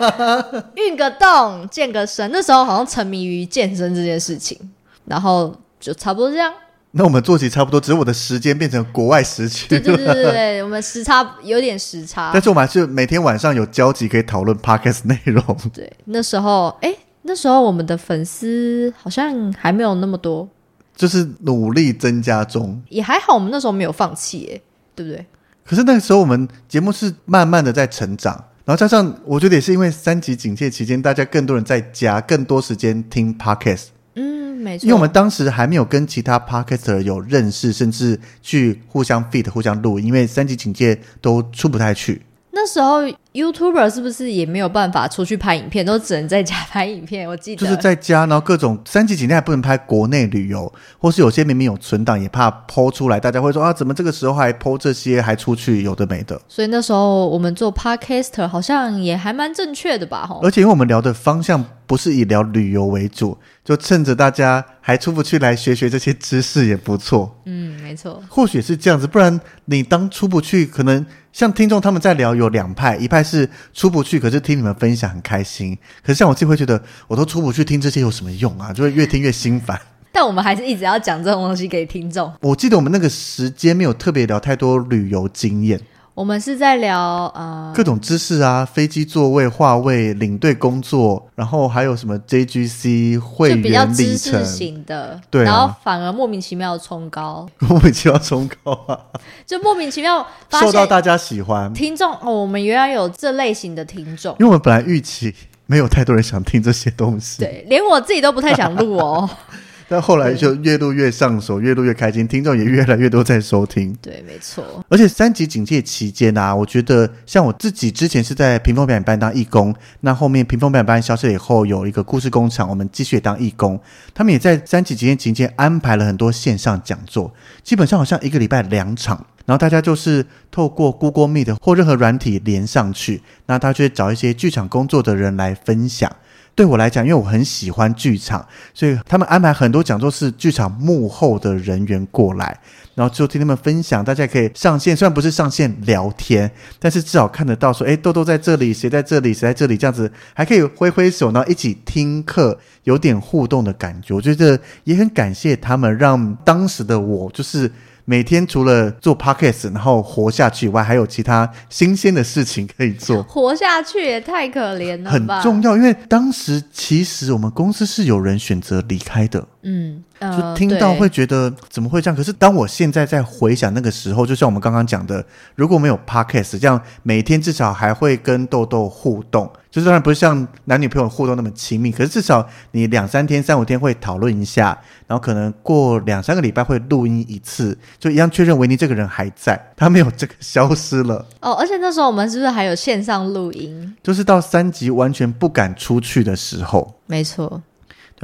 [0.76, 2.30] 运个动，健个身。
[2.32, 4.58] 那时候好像沉迷于健身这件事情，
[5.04, 6.50] 然后就差不多这样。
[6.92, 9.68] 那我们作息差不多，只是我的时间变成国外时区。
[9.68, 12.30] 对对对对 对，我们时差有点时差。
[12.32, 15.44] 但是我们还是每天晚上有交集可以讨论 podcast 内容。
[15.74, 16.94] 对，那时候哎，
[17.26, 20.48] 那时候我们的粉丝好像还没有那么多，
[20.94, 22.80] 就是努力增加中。
[22.90, 24.60] 也还好，我们那时候没有放弃，哎，
[24.94, 25.24] 对不对？
[25.64, 28.34] 可是那个时候，我们节目是慢慢的在成长，
[28.66, 33.86] 然后加上我觉得也是因为三级警戒期间，大家更多人在家，更多时间听 podcast。
[34.16, 34.84] 嗯，没错。
[34.84, 42.20] 因为我们当时还没有跟其他 podcaster 有认识，甚至去互相 feed、互相录，因为三级警戒都出不太去。
[42.52, 42.98] 那时候
[43.34, 47.28] YouTuber 是不是也没有办法出去拍影片，都只能在家拍影片？
[47.28, 56.40] 我记得就是在家，然后各种三级警戒还不能拍国内旅游，或是有些明明有存档，也怕 PO 出来，大家会说啊，怎么这个时候还 PO 这些，还出去有的没的。
[56.48, 60.30] 所以那时候我们做 Podcaster 好像也还蛮正确的吧？
[60.40, 67.36] 而且因为我们聊的方向不是以聊旅游为主，就趁着大家还出不去来学学这些知识也不错。
[67.46, 68.22] 嗯，没错。
[68.28, 71.04] 或许是这样子，不然你当出不去，可能。
[71.34, 75.76] 像听众他们在聊，有两派，一派是出不去，可是听你们分享很开心。
[76.02, 78.72] 可是像我自己会觉得，我都出不去，听这些有什么用啊？
[78.72, 79.80] 就会越听越心烦。
[80.12, 82.32] 但我们还是一直要讲这种东西给听众。
[82.40, 85.80] 我记得我们那个时间没有特别聊太多旅游经验。
[86.14, 95.44] 我们是在聊呃各种知识啊，飞机座位、划位、领队工作，然后还有什么 JGC 会员就比较里知识程，型的，对啊。
[95.44, 98.96] 然后反而莫名其妙的冲高，莫名其妙冲高啊，
[99.44, 101.74] 就莫名其妙发受到现大家喜欢。
[101.74, 104.32] 听众哦，我们原来有这类型的听众。
[104.38, 105.34] 因，为我们本来预期
[105.66, 109.28] 没有太多人想听这些东西，对，连我自己都不太想录哦。
[109.88, 113.94] 但后来就越录越上手，越录越开心，听众也越来越多在收听。
[114.00, 114.64] 对，没错。
[114.88, 123.78] 而且三级警戒期间啊，我觉得像我自己之前是在屏风表演班当义工，那后面屏风表演班消失以后，有一个故事工厂，我们继续当义工。
[124.14, 127.32] 他们也在三级警戒期间安排了很多线上讲座，
[127.62, 136.10] 基本上好像一个礼拜两场，然后大家就是透过 Google Meet 或任何软体连上去，那他就会找一些剧场工作的人来分享。
[136.54, 142.58] 对我来讲，因为我很喜欢剧场，所以他们安排很多讲座是剧场幕后的人员过来，
[142.94, 144.04] 然后就听他们分享。
[144.04, 154.14] 大家可以上线，虽然不是上线聊天，但是至少看得到说，哎，豆豆在这里，谁在这里，谁在这里，这样子还可以挥挥手，然后一起听课，有点互动的感觉。
[154.14, 157.70] 我觉得也很感谢他们，让当时的我就是。
[158.06, 163.22] 每天除了做 podcast 然后活下去以外，还有其他新鲜的事情可以做。
[163.22, 165.40] 活下去也太可怜了吧！
[165.40, 169.46] 很重要，因为当时其实我们公司是有人选择离开的。
[169.64, 172.16] 嗯，呃、就听到会觉得怎么会这样？
[172.16, 179.50] 可是当我现在在回想那个时候，就像我们刚刚讲的，如果没有 podcast，这样每天至少还会跟豆豆互动。
[179.70, 184.66] 就是当然不是像男女朋友互动那么亲密，可是至少你两三天、三五天会讨论一下，
[185.08, 191.26] 然后可能过两三个礼拜会录音一次，就一样确认维尼这个人还在，他没有这个消失了。
[191.42, 193.96] 哦，而且那时候我们是不是还有线上录音？
[194.00, 196.94] 就是到三级完全不敢出去的时候。
[197.06, 197.60] 没错。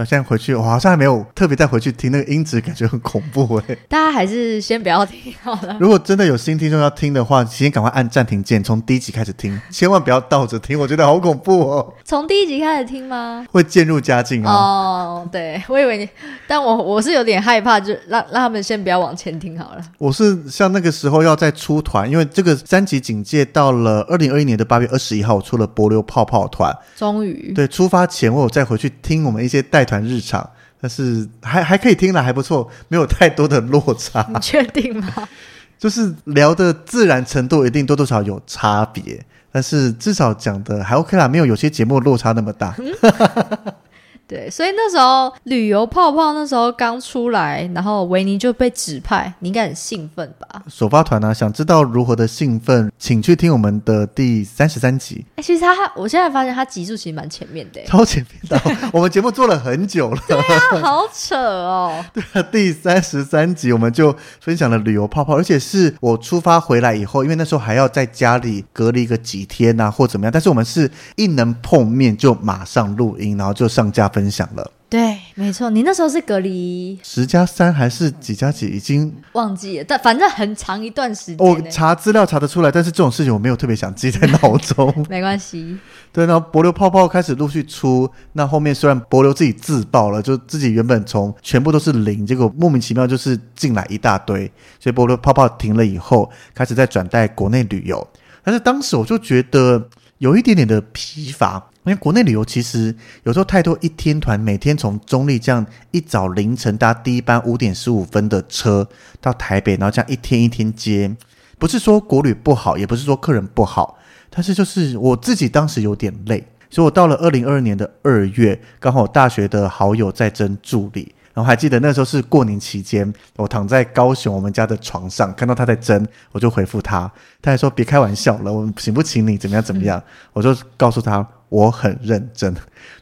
[0.01, 3.77] 对，现在回去我好像还没有特别再回去听那个音质，感觉很恐怖哎。
[3.89, 5.77] 大家还是先不要听好了。
[5.79, 11.95] 如果真的有新听众要听的话，请赶快按暂停键，从第一集开始听，千万不要倒着听，我觉得好恐怖哦。
[12.05, 13.47] 从第一集开始听吗？
[13.51, 14.53] 会渐入佳境啊。
[14.53, 16.09] 哦，对，我以为你，
[16.49, 19.83] 但我我是有点害怕，就让让他们先不要往前听好了。
[19.99, 26.75] 我是像那个时候要再出团，因为这个三级警戒到了二零二一年的八月二十一号，我出了波流泡泡团。
[26.97, 27.53] 终于。
[27.53, 30.49] 对，出发前我有再回去听我们一些带团日常，
[30.81, 34.25] 但是还还可以听了，还不错，没有太多的落差。
[34.33, 35.29] 你确定吗？
[35.77, 42.77] 就是聊的自然程度一定多多少少有差别，但是至少讲的还 OK 啦，没有有些节目落差那么大。
[44.31, 50.63] 对，所以那时候旅游泡泡那时候刚出来，然后维尼就被指派，你应该很兴奋吧？
[50.69, 55.27] 首发团啊，想知道如何的兴奋，请去听我们的第三十三集。
[55.35, 58.61] 哎，其实他，我现在发现他集数其实蛮前面的，超前面的。
[58.95, 62.05] 我们节目做了很久了，对啊，好扯哦。
[62.15, 70.31] 对啊，第三十三集我们就分享了旅游泡泡，而且是我出发回来以后，因为那时候还要在家里隔离个几天啊，或怎么样。
[70.31, 74.20] 但是我们是一能碰面就马上录音，然后就上架分。
[74.21, 78.67] 分享了，对，没错，你那时候是隔离十加三还是几加几？
[78.67, 81.39] 已经忘记了，但反正很长一段时间。
[81.39, 84.93] 我查资料查得出来，但是这种事情我没有特别想记在脑中。
[85.09, 85.79] 没关系。
[86.13, 98.07] 对，然后帛琉泡泡开始陆续出，那后面虽然帛琉自己自爆了，就自己原本从全部都是零，结果莫名其妙就是进来一大堆，所以帛琉泡泡停了以后，开始在转带国内旅游。
[98.45, 101.71] 但是当时我就觉得有一点点的疲乏。
[101.91, 108.89] 因为国内旅游其实有时候太多一天团，每天从中立这样一早凌晨搭第一班五点十五分的车
[109.21, 111.13] 到台北，然后这样一天一天接，
[111.59, 113.99] 不是说国旅不好，也不是说客人不好，
[114.31, 121.13] 但是就是我自己当时有点累，所以我到了二零二二年的二月，刚好大学的好友在争助理。
[121.33, 127.11] 然后还记得那时候是过年期间，我躺在高雄我们家的床上，看到他在征，我就回复他，
[127.41, 132.53] 他还说别开玩笑了，我请不起你怎么样怎么样，嗯、我就告诉他我很认真。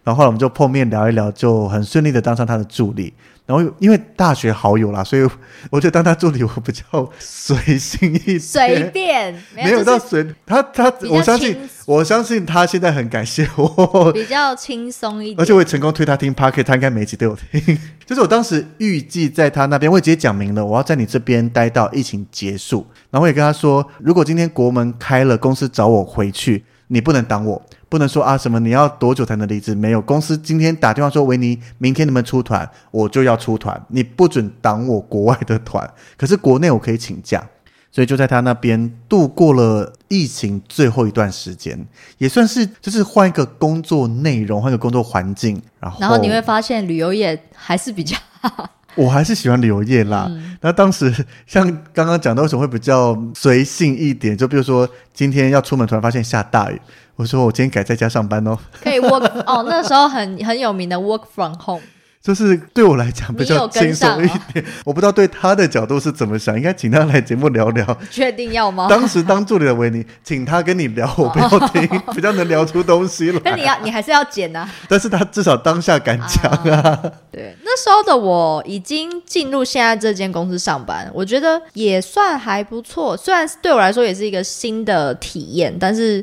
[0.05, 3.15] 然后后来我们就碰面聊一聊，就很顺利的当上他的助理。
[3.47, 5.27] 然后因为大学好友啦，所以
[5.73, 11.57] 我觉得当他助理我比较随性一点，随便没有到随他他，我相信
[11.87, 17.79] 我相信他现在很感谢我，比较轻松一点，而且我也成功推他听 p o c k e t 他应该每集都有听。
[18.09, 22.87] 就是我当时预计在他那边，我也直接讲明了，我要在你这边待到疫情结束。
[23.11, 27.63] 然后我也跟他说，如果今天国门开了，公司找我回去，你不能挡我。
[27.91, 29.75] 不能说啊什么你要多久才能离职？
[29.75, 35.87] 没有，公司今天打电话说维尼明天能不能出团，我就要出团，你不准挡我国外的团。
[36.17, 37.47] 可是国内我可以请假，
[37.91, 41.79] 所以就在他那边度过了疫情最后一段时间，
[42.19, 48.17] 也算是就是换一个工作内容，换一个工作环境，然后然后你会发现旅游业还是比较
[48.95, 50.27] 我还是喜欢旅游业啦。
[50.29, 51.13] 嗯、那当时
[51.47, 54.37] 像刚刚讲到，为什么会比较随性一点？
[54.37, 56.81] 就比如说今天要出门，突然发现下大雨，
[57.15, 58.59] 我说我今天改在家上班哦。
[58.83, 61.83] 可以 work 哦，那时候很很有名的 work from home。
[62.29, 67.99] 就是对我来讲比较轻松一点，哦、 我不知道对他的角度是怎么想，应该请他来节目聊聊。
[68.11, 68.87] 确定要吗？
[68.87, 73.41] 当时当助理的维尼，请他跟你聊，我不要听，哦、比较能聊出东西来。
[73.43, 74.69] 那你要，你还是要剪啊。
[74.87, 77.13] 但是他至少当下敢讲啊，啊。
[77.33, 83.17] 对，那时候的我已经进入现在这间公司上班，我觉得也算还不错。
[83.17, 86.23] 虽然对我来说也是一个新的体验，但是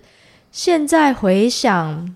[0.52, 2.14] 现在回想。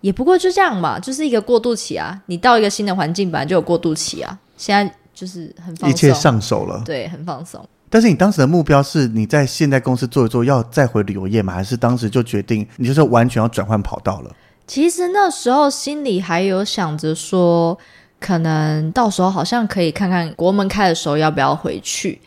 [0.00, 2.20] 也不过就这样嘛，就是一个过渡期啊。
[2.26, 4.38] 你到一个新的环境，本来就有过渡期啊。
[4.56, 7.66] 现在就是很放松，一切上手了，对，很放松。
[7.88, 11.52] 但是你当时的目标是你在现在公司做一做，要再回旅游业吗？
[11.52, 14.30] 还是当时就决定你就是完全要转换跑道了？
[14.66, 17.78] 其实那时候心里还有想着说，
[18.18, 22.20] 可能到时候好像可以看看国门开的时候要不要回去。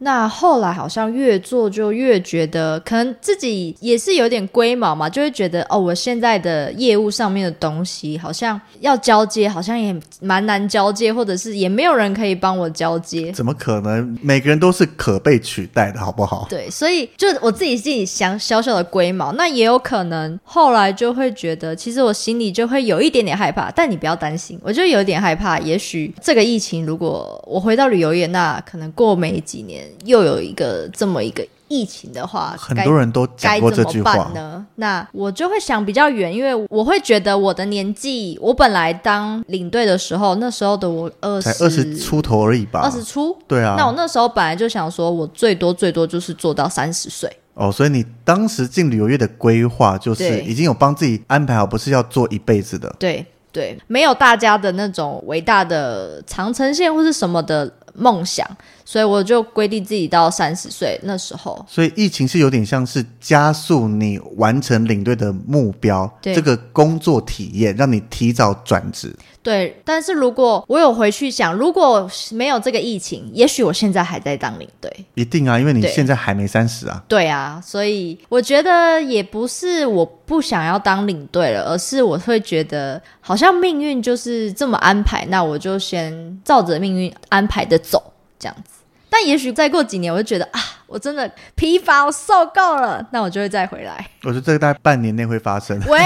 [0.00, 13.32] 那后来好像越做就越觉得，可能自己也是有点龟毛嘛，就会觉得哦，我现在的业务上面的东西好像要交接，好像也蛮难交接，或者是也没有人可以帮我交接。
[13.32, 14.16] 怎么可能？
[14.22, 16.46] 每个人都是可被取代的，好不好？
[16.48, 23.68] 对，所以就我自己自己想小小的龟毛，那也有可能后来就会觉得，其实我心里就会有一点点害怕。
[23.72, 29.87] 但你不要担心，我就有点害怕，也许这个疫情如果我回到旅游业，那可能过没几年。
[30.04, 34.16] 又有一个这么一个疫情的话，很多人都讲过这句话。
[34.34, 34.64] 呢？
[34.76, 43.36] 那我就会想比较远，因为我会觉得我的年纪，我本来当领队的时候，那时候的我二十，才二十出头而已吧，二十出。
[43.46, 47.30] 对啊，那我那时候本来就想说，我最多最多就是做到三十岁。
[47.54, 52.94] 哦，所以你当时进旅游业的规划，就是已经有帮自己安排好，不是要做一辈子的。
[53.00, 58.46] 对对，没有大家的那种伟大的长城线或是什么的梦想。
[58.88, 61.62] 所以我就规定自己到三十岁那时候。
[61.68, 69.14] 所以疫情是有点像是加速你完成领队的目标，对这个工作体验让你提早转职。
[69.42, 74.90] 对，但是如果我有回去想，如果没有这个疫情，也许我现在还在当领队。
[75.14, 77.04] 一定啊，因为你现在还没三十啊。
[77.06, 88.02] 对啊，所以我觉得也不是我不想要当领队了，而是我会觉得好像命运就是这么安排，那我就先照着命运安排的走，
[88.38, 88.77] 这样子。
[89.10, 94.06] 但也许再过几年，我就觉得啊，我真的疲乏，我受够了，那我就会再回来。
[94.22, 95.80] 我觉得这个大概半年内会发生。
[95.86, 95.98] 喂，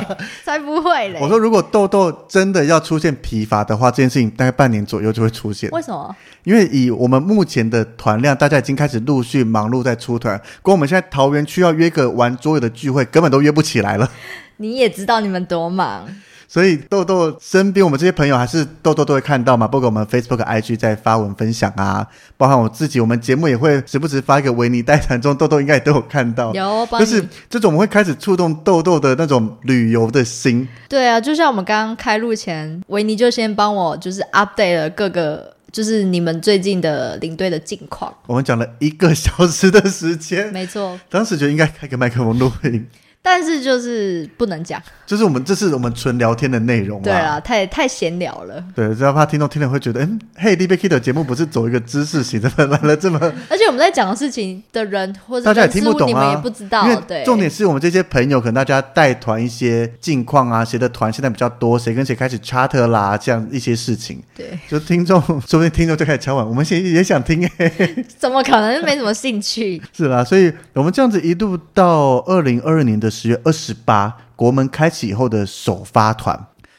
[0.44, 1.18] 才不会嘞！
[1.20, 5.70] 我说，如果豆豆真的要出现疲乏的话，这件事情大概半年左右就会出现。
[5.70, 6.14] 为什么？
[6.44, 14.10] 因为以我们目前的团量，大家已经开始陆续忙碌在出团，光我们现在桃园区要约个玩桌游的聚会，根本都约不起来了。
[14.58, 16.06] 你也知道你们多忙。
[16.54, 26.54] 所以豆豆身边我们这些朋友还是豆豆都会看到嘛，包括我们 Facebook、IG 在发文分享啊，包含我自己，我们节目也会时不时发一个维尼带团中，豆豆应该也都有看到。
[26.54, 30.68] 有，就是这种我们会开始触动豆豆的那种旅游的心。
[30.88, 38.14] 对啊，就像我们刚刚开录前，维尼就先帮我就是 update 了各个，就是你们最近的领队的近况。
[38.28, 41.00] 我们讲了一个小时的时间，没错。
[41.10, 42.86] 当时觉得应该开个麦克风录音。
[43.26, 47.00] 但是就是不能讲，就是我们这是我们纯聊天的内容。
[47.00, 48.62] 对啊，太太闲聊了。
[48.76, 53.18] 对，只要怕听众听了会觉得，嗯，嘿，DBK 的节目不是走一个知识型的， 来了这么。
[53.48, 56.86] 而且我们在讲的事情的人或者大家也听不懂啊，你们也不知道。
[57.08, 64.22] 对，重点是我们这些朋友，可能大家带团一些近况啊，谁的团现在比较多，谁跟谁开始 charter 啦，这样一些事情。
[64.36, 67.72] 对，就听众说不定听众 就开始敲碗，我们现在也想听哎。
[68.18, 69.80] 怎么可能没什么兴趣？
[69.96, 74.16] 是啦，所以我们这样子一度到二零二二年的十月二十八。
[74.36, 76.36] 国门开启以后的首发团，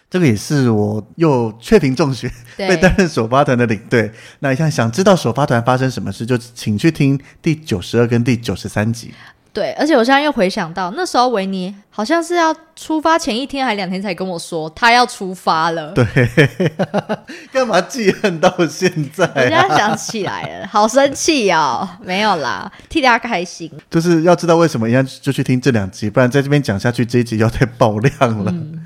[0.09, 4.11] 这个也是我又雀屏中选，被担任首发团的领队。
[4.39, 9.13] 那一下想知道首发团发生什么事，就请去听第九十二跟第九十三集。
[9.55, 15.93] 对，而且我现在又回想到那时候维尼好像是要出发前一天还两天才跟我说他要出发了。
[15.93, 16.05] 对，
[17.53, 19.31] 干嘛记恨到现在、啊？
[19.33, 21.87] 我现在想起来了，好生气哦！
[22.03, 23.71] 没有啦，替大家开心。
[23.89, 28.51] 就是要知道为什么，一样就去听这两集，不然在这边讲下去，这一集要太爆量了。
[28.51, 28.85] 嗯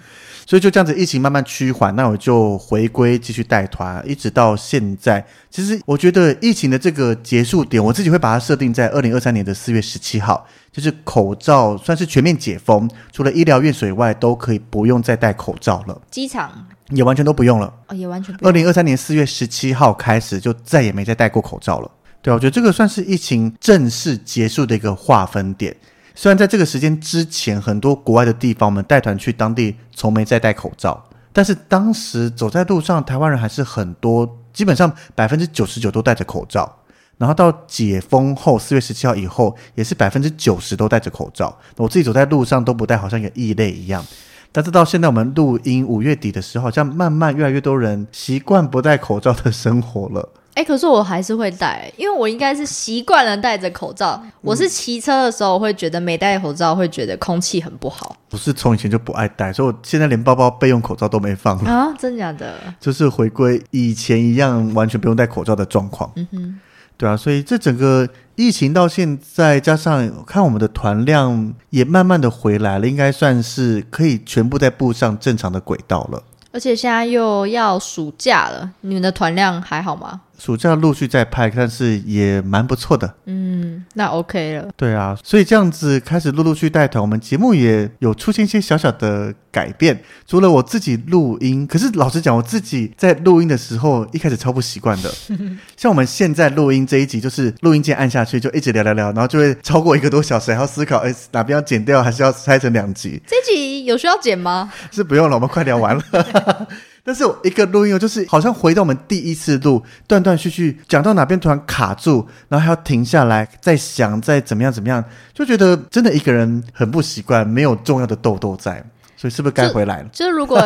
[0.50, 5.24] 所以就这样子，疫情慢慢趋缓，那我就回归继续带团，一直到现在。
[5.52, 16.02] 其实我觉得疫情的这个结束点，我自己会把它设定在二零二三年的四月十七号，就是口罩算是全面解封，除了医疗院所以外，都可以不用再戴口罩了。
[16.10, 18.50] 机场也完全都不用了，哦，也完全不用。
[18.50, 21.91] 二零二三年四月十七号开始，就再也没再戴过口罩了。
[22.24, 25.76] 对啊，我觉得这个算是疫情正式结束的一个划分点。
[26.16, 36.76] 虽然在这个时间之前，很多国外的地方，我们带团去当地从没再戴口罩，但是当时走在路上，台湾人还是很多，基本上百分之九十九都戴着口罩。
[37.18, 41.57] 然后到解封后，四月十七号以后，也是百分之九十都戴着口罩。
[41.76, 44.05] 我自己走在路上都不戴，好像一个异类一样。
[44.52, 50.30] 但是到现在我们录音五月底的时候，好像慢慢越来越多人习惯不戴口罩的生活了。
[50.56, 54.22] 哎，可是我还是会戴，因为我应该是习惯了戴着口罩。
[54.41, 58.18] 我是骑车的时候，我会觉得没戴口罩会觉得空气很不好。
[58.28, 61.95] 不是从以前就不爱戴，所以我现在连包包备用口罩都没放了啊！
[61.97, 62.56] 真假的？
[62.80, 66.12] 就是回归以前一样，完全不用戴口罩的状况。
[66.16, 66.60] 嗯哼。
[67.00, 76.22] 对啊，所以这整个疫情到现在，加上看我们的团量也慢慢的回来了，应该算是可以全部在步上正常的轨道了。
[76.52, 80.20] 而且现在又要暑假了，你们的团量还好吗？
[80.39, 83.13] 暑假陆续在拍，但是也蛮不错的。
[83.25, 84.69] 嗯，那 OK 了。
[84.75, 90.01] 对啊，所以这样子开始陆陆续带团，我们节目也有出现一些小小的改变。
[90.25, 95.11] 除了我自己录音，可是老实讲，我自己在录音的时候一开始超不习惯的。
[95.75, 103.21] 像我们现在录音这一集，就是录音键按下去就一直聊聊聊，然后就会超过一个多小时，还要思考，哎，哪边要剪掉，还是要拆成两集？
[103.27, 104.71] 这集有需要剪吗？
[104.91, 106.03] 是不用了，我们快聊完了。
[107.04, 118.84] 但是我一个录音哦，就是好像回到我们第一次录，断断续续讲到哪边突然卡住，然后还要停下来再想，再怎么样怎么样，就觉得真的一个人很不习惯，没有重要的豆豆在，
[119.16, 120.10] 所以是不是该回来了？
[120.12, 120.58] 就，就是如果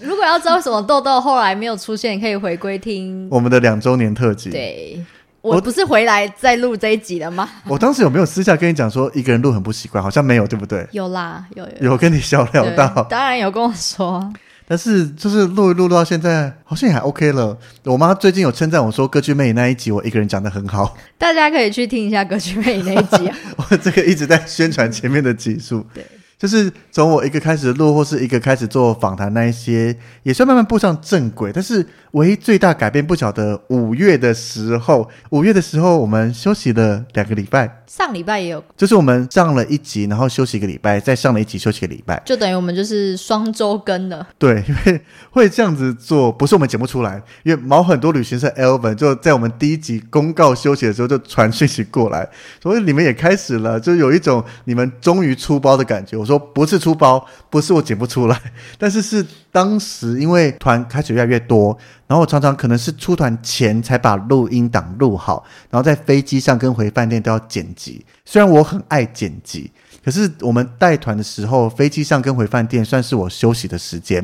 [0.00, 4.50] 如果要知道为什么豆豆后来没有出现，可以回归听我们的两周年特辑。
[4.50, 5.04] 对，
[5.42, 7.48] 我不是回来再录这一集了吗？
[7.68, 10.02] 我当时有没有私下跟你讲说一个人录很不习惯？
[10.02, 10.86] 好像没有，对不对？
[10.92, 14.32] 有啦，有有有跟你 小聊到，当然有跟我说。
[14.68, 17.56] 但是就是录一录到现在，好像也还 OK 了。
[17.84, 23.36] 我妈最近有称赞我说，《歌剧魅影》那一集我一个人讲的很好，大家可以去听一下《歌剧魅影》那一集啊。
[23.56, 25.86] 我这个一直在宣传前面的集数。
[25.94, 26.04] 对。
[26.38, 31.50] 就是从我一个开始录，或是一个开始做访谈，那一些也算慢慢步上正轨。
[31.50, 37.84] 但是唯一最大改变，不晓得五月的时候，五月的时候我们休息了两个礼拜。
[37.86, 44.26] 上礼拜也有，就是我们上了一集，然后休息一个礼拜，再上了一集，休息一个礼拜，就等于我们就是双周更了。
[44.36, 52.28] 对，因为会这样子做，不是我们剪不出来，因为毛很多旅行社 Elvin 就在我们第一集公告休息的时候就传讯息过来，
[52.60, 56.25] 所以你们也开始了，就有一种你们终于出包的感觉。
[56.26, 58.40] 说不是出包，不是我剪不出来，
[58.76, 68.04] 但是是当时因为团开始越来越多，然后我常常可能是出团前才把录音档录好，然后在飞机上跟回饭店都要剪辑。
[68.24, 69.70] 虽然我很爱剪辑，
[70.04, 74.18] 可是我们带团的时候，飞机上跟回饭店算是我休息的时间，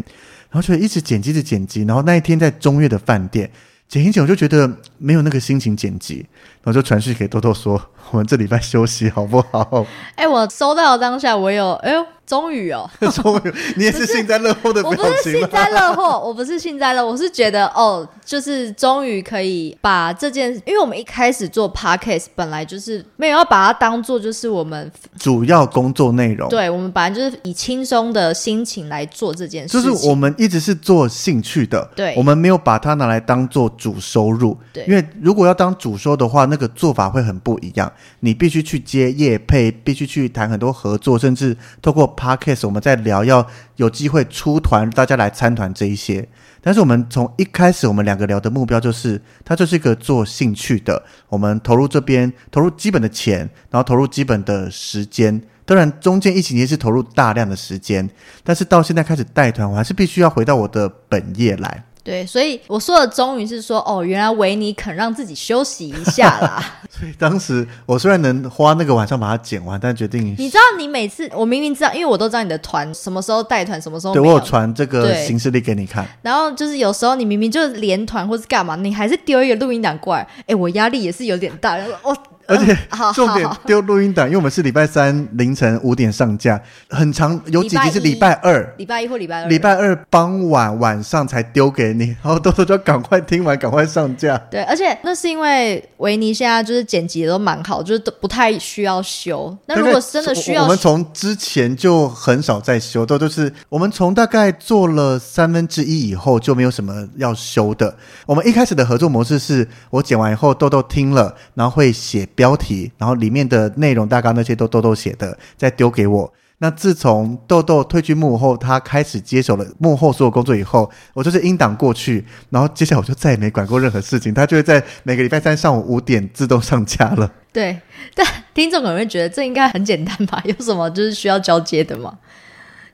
[0.51, 1.85] 然后就一直剪辑，着剪辑。
[1.85, 3.51] 然后那一天在中越的饭店
[3.89, 6.27] 剪一剪，我就觉得没有那个心情剪辑，
[6.63, 7.81] 然后就传讯给豆豆说。
[8.11, 9.87] 我们这礼拜休息好不好？
[10.17, 15.01] 哎、欸，我收到当下，我有哎呦，终于哦， 终于，你也是幸灾乐祸的表情？
[15.01, 37.91] 我不是幸灾乐祸，我不是幸灾乐，我是觉得哦，就是终于可以把这件，因为我们一开始做 podcast 本来就是没有要把它当做就是我们主要工作内容，对，我们本来就是以轻松的心情来做这件事，就是我们一直是做兴趣的，对，我们没有把它拿来当做主收入，对，因为如果要当主收的话，那个做法会很不一样。
[38.21, 43.45] 你必须去接业配，必须去谈很多合作，甚至透过 Podcast 我们在聊要
[43.77, 46.29] 有机会出团，大家来参团这一些。
[46.61, 53.39] 但是我们从一开始，我们两个聊的目标就是，它就是一个做兴趣的，我们投入这边投入基本的钱，
[53.71, 55.43] 然后投入基本的时间。
[55.65, 58.09] 当然中间疫情也是投入大量的时间，
[58.45, 61.85] 但是到现在开始带团，我还是必须要回到我的本业来。
[62.05, 66.63] 对，所以我说的终于是说，哦，原来维尼肯让自己休息一下啦。
[66.91, 70.35] 所以当时我虽然能花那个晚上把它剪完，但决定。
[70.39, 74.15] 你知道，你每次我明明知道，因为我都知道你的团什么时候带团，什么时候。
[74.15, 76.07] 对，我有传这个行事历给你看。
[76.23, 81.79] 然后就是有时候你明明就是连团或是干嘛，你还是丢一个录音档过来，哎，我压力也是有点大。
[82.03, 82.17] 我。
[82.47, 82.77] 而且
[83.15, 94.37] 重点丢录音档，因为我们是礼拜三凌晨五点上架，很长，有几集是礼拜二，礼拜一或礼拜二，礼拜二傍晚晚上才丢给你，然后豆豆就赶快听完，赶快上架。
[94.51, 99.57] 对，而且那是因为维尼现在就是剪辑的都蛮好，就是都不太需要修。
[99.67, 107.95] 那如果真的需要，我们从之前就很少在修，都都是我们从大概做了三分之一以后就没有什么要修的。
[108.27, 112.29] 我们一开始的合作模式是我剪完以后，豆豆听了，然后会写。
[112.43, 116.33] 标题，然后里面的内容大纲那些都豆豆写的，再丢给我。
[116.59, 124.35] 那自从豆豆退居幕后，他开始接手了幕后所有工作以后，我就是应档过去，然后接下来我就再也没管过任何事情。
[124.35, 127.31] 他就会在每个礼拜三上午五点自动上架了。
[127.53, 127.81] 对，
[128.15, 130.43] 但听众可能会觉得这应该很简单吧？
[130.45, 132.19] 有什么就是需要交接的吗？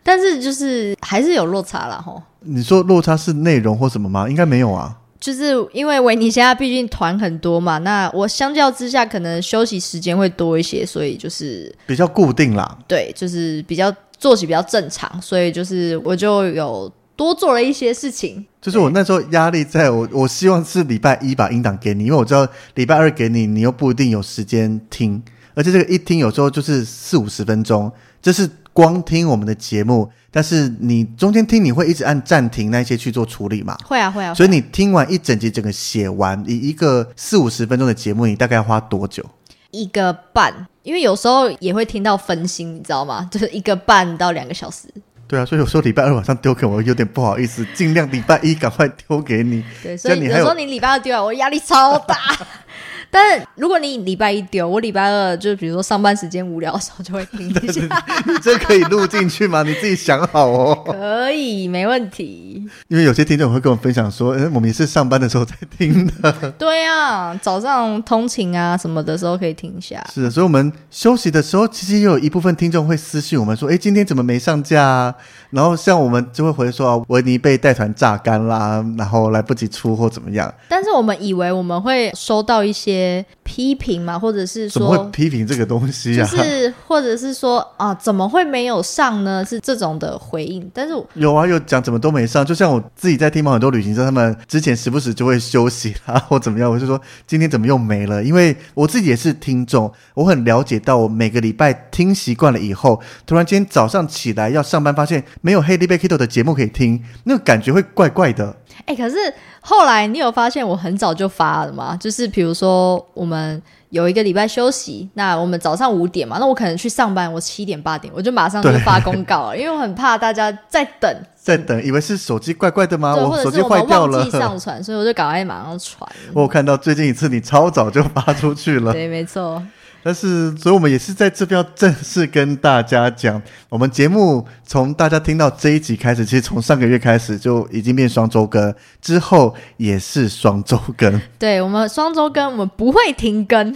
[0.03, 2.23] 但是就是还是有落差了吼。
[2.41, 4.29] 你说落差是内容或什么吗？
[4.29, 4.97] 应该没有啊。
[5.29, 12.79] 就是因为维尼现在毕竟团很多嘛，那我相较之下可能休息时间会多一些，所以就是比较固定啦。
[12.87, 18.43] 对，就是比较作息比较正常，所以就是我就有多做了一些事情。
[18.63, 25.23] 就是我那时候压力在我，我希望是礼拜一把音档给你，因为我知道礼拜二给你，你又不一定有时间听，
[25.53, 30.09] 而且这个一听有时候就是四五十分钟，就是光听我们的节目。
[30.39, 33.77] 但是你中间听，你会一直按暂停那些去做处理吗？
[33.85, 34.33] 会啊，会啊。
[34.33, 39.25] 所以你听完一整集，整个写完，以一个四五十分钟的节目，你大概要花多久？
[39.73, 43.29] 一个半，因为有时候也会听到分心，你知道吗？
[43.33, 44.83] 就是一个半到两个小时。
[45.27, 49.65] 对啊，所以有时候礼拜二晚上丢给我，有点不好意思，尽量礼拜一赶快丢给你。
[49.83, 52.17] 对，所以有时候你礼拜二丢啊，我压力超大。
[53.11, 57.81] 但如果你礼拜一丢，我礼拜二就比如说上班时间无聊的时候就会听一下。
[58.27, 59.63] 你这可以录进去吗？
[59.63, 60.85] 你自己想好哦。
[60.87, 62.67] 可以，没问题。
[62.89, 66.53] 因为有些听众会跟我分享说，诶，我们也是上班的时候在听的。
[66.59, 70.05] 对啊，早上通勤啊什么的时候可以听一下。
[70.13, 75.15] 是的，所以我们休息的时候，其实也有一部分听众会私信我们说，哎，今天怎么没上架啊？
[75.51, 80.53] 然后像我们就会回说，维尼被带团榨干啦，然后来不及出或怎么样。
[80.69, 82.98] 但是我们以为我们会收到一些
[83.43, 86.27] 批评嘛，或者是说怎么会批评这个东西啊？
[86.27, 89.45] 就是或者是说啊，怎么会没有上呢？
[89.45, 90.71] 是这种的回应。
[90.75, 92.45] 但是有啊，有讲怎么都没上。
[92.45, 98.23] 就像我自己在听很多旅行社，他们之前时不时就会休息啊， 或怎么样，我就说今天怎么又没了？
[98.23, 108.58] 因为我自己也是听众，我很了解到，我每个礼拜听习惯了以后，突然间早上起来要上班，发现没有《贝 Kiddo》的节目可以听，那个感觉会怪怪的。
[108.87, 109.17] 哎、欸，可是
[109.61, 111.97] 后来你有发现我很早就发了吗？
[112.01, 113.61] 就是比如说我们
[113.91, 123.15] 有一个礼拜休息，那我们早上五点嘛，那我可能去上班，我七点八点我就马上就发公告了，因为我很怕大家在等， 在等，以为是手机怪怪的吗？
[123.15, 126.09] 对，我手机坏掉了，忘记上 传，所以我就赶快马上传。
[126.35, 129.63] 我有看到最近一次你超早就发出去了，对，没错。
[130.09, 141.21] 但是，所以我们也是在这边要正式跟大家讲，我们节目从大家听到这一集开始，其实从上个月开始就已经变双周更，之后也是双周更。
[141.39, 143.67] 对，我们双周更，我们不会停更，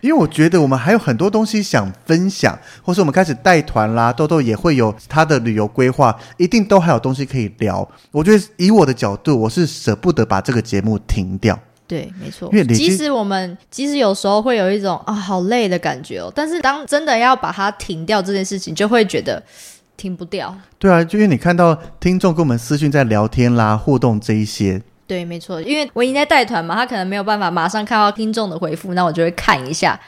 [0.00, 7.90] 因为我觉得我们还有很多东西想分享，或是我们开始带团啦，豆豆也会有他的旅游规划，一定都还有东西可以聊。
[8.12, 11.58] 我觉得以我的角度，我是舍不得把这个节目停掉。
[11.90, 12.48] 对，没错。
[12.68, 19.42] 即使我们即使有时候会有一种啊好累的感觉哦，但是当真的要把它停掉这件事情，就会觉得
[19.96, 20.56] 停不掉。
[20.78, 24.80] 对啊，就因为你看到听众跟我们私讯在聊天啦、互动这一些。
[25.08, 25.60] 对，没错。
[25.60, 29.98] 因为我已经在带团嘛，他可能没有办法马上看到听众的回复，那我就会看一下。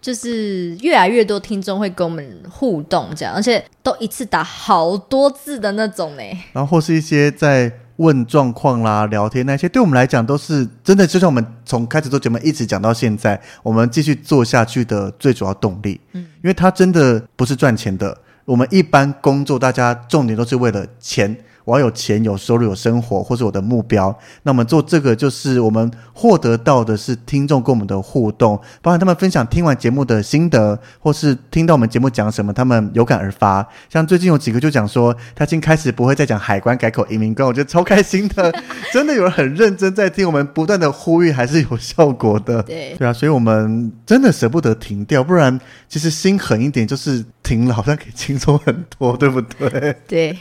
[0.00, 6.22] 就是越来越多听众会跟我们互动，这样，而且都一次打好多字的那种呢。
[6.52, 7.72] 然后或是一些在。
[7.98, 16.00] 问状况啦，聊天那些，对我们来讲都是真的，就像我们从开始做节目一直讲到现在，我们继续做下去的最主要动力。
[16.12, 21.36] 嗯，因为它真的不是赚钱的，我们一般工作大家重点都是为了钱。
[21.68, 24.18] 我要有钱、有收入、有生活，或是我的目标。
[24.44, 33.68] 那我们做这个，就是我们获得到的是听众跟我们的互动，包含他们分享听完节目的心得，或是听到我们节目讲什么，他们有感而发。
[33.90, 38.50] 像最近有几个就讲说，他已经开始不会再讲海关改口移民官，我觉得超开心的。
[38.90, 42.62] 真的有人很认真在听，我们不断的呼吁还是有效果的。
[42.62, 49.94] 对对啊，所以我们真的舍不得停掉，不然其实心狠一点，就是停了好像可以轻松很多，对不对？
[50.06, 50.38] 对。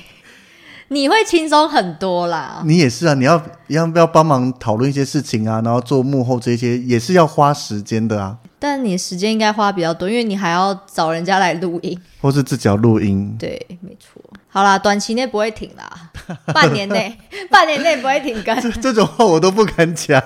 [0.90, 8.38] 你会轻松很多啦，你也是啊，你要要不要帮忙讨论一些事情啊，然后做幕后这些也是要花时间的啊。
[8.60, 13.36] 但你时间应该花比较多，因为你还要找人家来录音，或是自己要录音。
[13.38, 14.22] 对，没错。
[14.50, 16.10] 好啦，短期内不会停啦，
[16.54, 17.16] 半年内，
[17.52, 18.60] 半年内不会停更。
[18.60, 20.20] 这这种话我都不敢讲。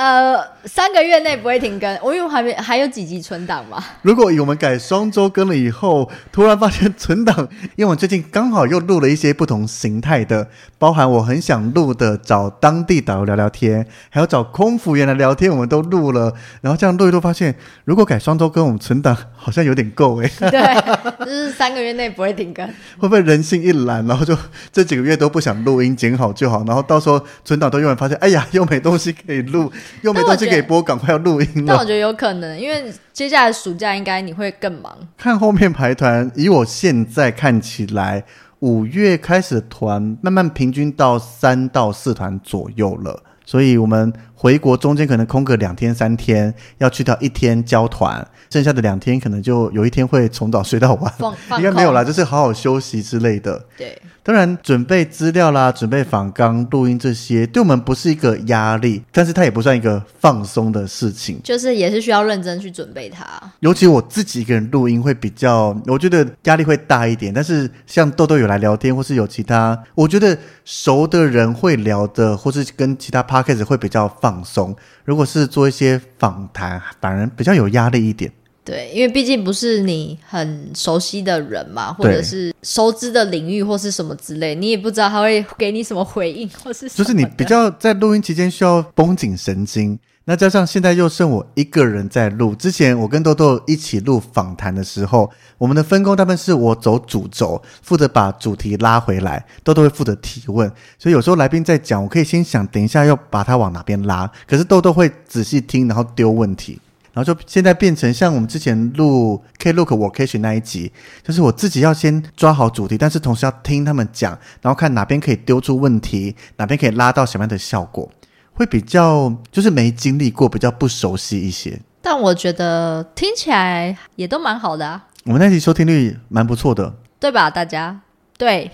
[0.00, 3.84] 呃，三个月内不会停更，我因为还没还有几集存档嘛。
[4.00, 7.36] 如果我们改双周更了以后，突然发现存档，
[7.76, 10.48] 因为我最近刚好又录了一些不同形态的，
[10.78, 16.32] 包含我很想录的找当地导游聊聊天，还有找空服员来聊天，我们都录了。
[16.62, 20.30] 然后这样录一录，发现如果改双周更，我们存档好像有点够哎。
[20.50, 22.66] 对，就是三个月内不会停更。
[22.98, 24.36] 会不会人性一懒，然后就
[24.70, 29.72] 这几个月都不想录音，剪好就好，然后到时候存档都用完，发现哎呀，又没东西可以录。
[30.02, 31.64] 又没东西可以播，赶快要录音了。
[31.68, 34.94] 但我觉得有可能，因为接下来暑假应该你会更忙。
[35.16, 38.24] 看后面排团，以我现在看起来，
[38.58, 43.22] 五月开始的团慢慢平均到三到四团左右了。
[43.46, 51.12] 所以我们回国中间可能空个两天三天，要去到一天交团，剩下的两天可能就有一天会从早睡到晚，
[51.60, 53.62] 应该没有啦，就是好好休息之类的。
[53.76, 54.00] 对。
[54.22, 63.24] 当然，准备资料啦，准备访纲、录音这些，对我们不是一个压力，但是它也不算一个放松的事情，就是也是需要认真去准备它。
[63.60, 67.32] 尤其我自己一个人录音会比较，我觉得压力会大一点。
[67.32, 70.36] 但是像豆豆有来聊天，或是有其他，我觉得
[70.66, 74.76] 熟的人会聊的，或是跟其他 podcast 会比较放放松。
[75.04, 78.32] 如果是做一些访谈，反而比较有压力一点。
[78.62, 92.54] 对，因为毕竟不是你很熟悉的人嘛，或者是熟知的领域或是什么之类，你也不知道他会给你什么回应，或是就是你比较在录音期间需要绷紧神经，那加上现在又剩我一个人在录。
[92.54, 100.70] 之前我跟豆豆一起录访谈的时候，我们的分工大部分是我走主轴，负责把主题拉回来，豆豆会负责提问。
[100.98, 106.78] 所以有时候来宾在讲，我可以先想等一下要把他往哪边拉，可是豆豆会仔细听，然后丢问题。
[107.12, 110.92] 然后就现在变成像我们之前录 Klook Workation 那一集，
[111.22, 118.10] 就是我自己要先抓好主题，但是同时要听他们讲，然后看哪边可以丢出问题，哪边可以拉到什么样的效果，
[118.52, 121.80] 会比较就是没经历过，比较不熟悉一些。
[122.02, 125.06] 但我觉得听起来也都蛮好的啊。
[125.24, 128.00] 我们那集收听率蛮不错的，对吧，大家？
[128.40, 128.70] 对，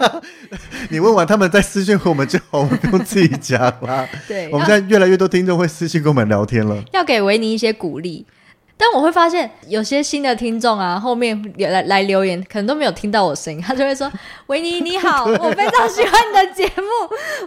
[0.88, 4.08] 你问完他们再私信和我们就好，我们不用自己讲啦。
[4.26, 8.24] 对，我们现在越来越多听众会私信跟我们聊天了，要给维尼一些鼓励。
[8.78, 14.10] 但我会发现有些新的听众啊，后面来来留言，可能都没有听到我声音，他就会说
[14.48, 16.84] ：“维尼你好，我非常喜欢你的节目。”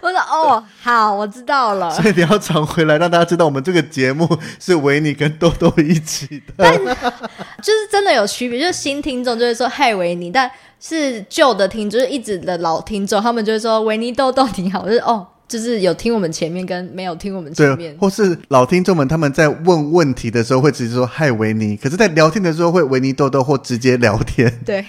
[0.01, 1.91] 我说：“哦，好，我知道了。
[2.01, 4.27] ”所以你要常回来，让大家知道我们这个节目
[4.59, 6.53] 是维尼跟豆豆一起的。
[6.57, 6.73] 但
[7.61, 10.49] 就是真的有区别，就是新听众就会说：“嗨，维尼。”但
[10.79, 15.27] 是旧的听，就是一直的老听众，他们就会说：“维尼豆豆你好。”就是哦。
[15.49, 24.59] 就是有听我们前面跟没有听我们前面，或是老听众们他们在问问题的时候会直接说嗨维尼，可是在聊天的时候会维尼豆豆或直接聊天。
[24.63, 24.85] 对，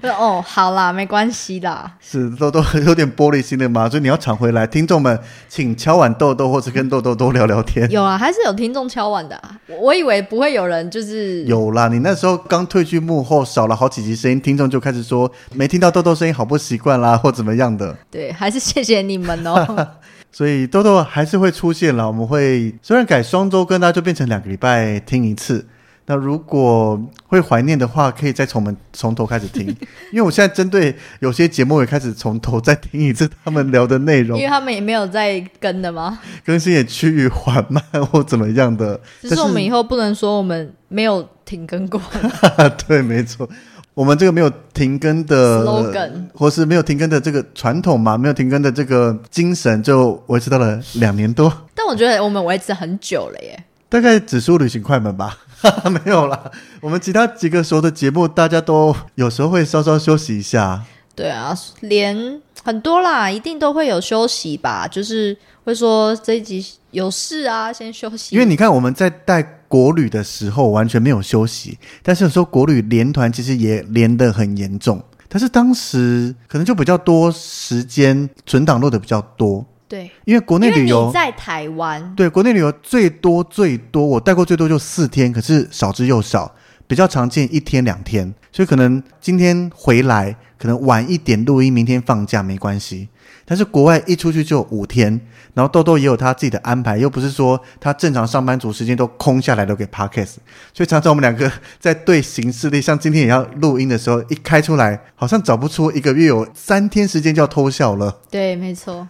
[0.06, 1.92] 说哦，好啦，没关系啦。
[2.00, 3.88] 是豆豆有点玻璃心的嘛？
[3.88, 5.18] 所以你要抢回来，听众们
[5.48, 7.90] 请敲碗豆豆，或是跟豆豆多聊聊天。
[7.90, 9.58] 有啊，还是有听众敲碗的啊。
[9.80, 11.88] 我以为不会有人，就是有啦。
[11.88, 17.96] 你那时候刚退去幕后，少了好几集声音，听众就开始说没听到豆豆声音，好不习惯啦， 或怎么样的。
[18.10, 19.88] 对，还是谢谢你们哦。
[20.30, 25.66] 所以豆豆还是会出现了，我们会虽然改双周更，那就变成两个礼拜听一次。
[26.06, 29.66] 那如果会怀念的话，可以再从我们从头开始听，
[30.12, 36.18] 因为我现在针对有些节目也开始从头再听一次他们聊的内容，因为他们也没有在跟的吗？
[36.44, 39.00] 更新也趋于缓慢或怎么样的。
[39.20, 42.00] 只是我们以后不能说我们没有停更过。
[42.86, 43.48] 对，没错。
[43.94, 51.52] 我们这个没有停更的 slogan，或是没有停更的这个传统嘛，没有停更的这个精神，就维持到了两年多。
[51.74, 55.36] 但我觉得我们维持很久了耶，大概指数旅行快门吧，
[55.90, 56.50] 没有啦。
[56.80, 60.82] 我们其他几个熟的节目，大家都有时候会稍稍休息一下。
[61.14, 68.34] 对啊，连很多啦，一定都会有休息吧，就是会说这一集有事啊，先休息。
[68.34, 69.58] 因为你看我们在带。
[69.72, 79.64] 国旅的时候完全没有休息，但是有时候国旅连团其实也连得很严重，但是当时可能就比较多时间存档落的比较多。
[79.92, 86.50] 对，因为国内旅游在台湾，对，国内旅游最多最多我带过最多就四天，可是少之又少，
[86.86, 93.10] 比较常见一天两天，所以可能今天回来可能晚一点录音，明天放假没关系。
[93.44, 95.20] 但是国外一出去就五天，
[95.52, 100.36] 然后豆豆也有他自己的安排，又不是说他正常上班族时间都空下来留给 Podcast，
[100.72, 108.20] 所以常常我们两个在对行事历，像今天也要录音的时候，一开出来好像找不出一个月有三天时间就要偷笑了。
[108.30, 109.06] 对，没错。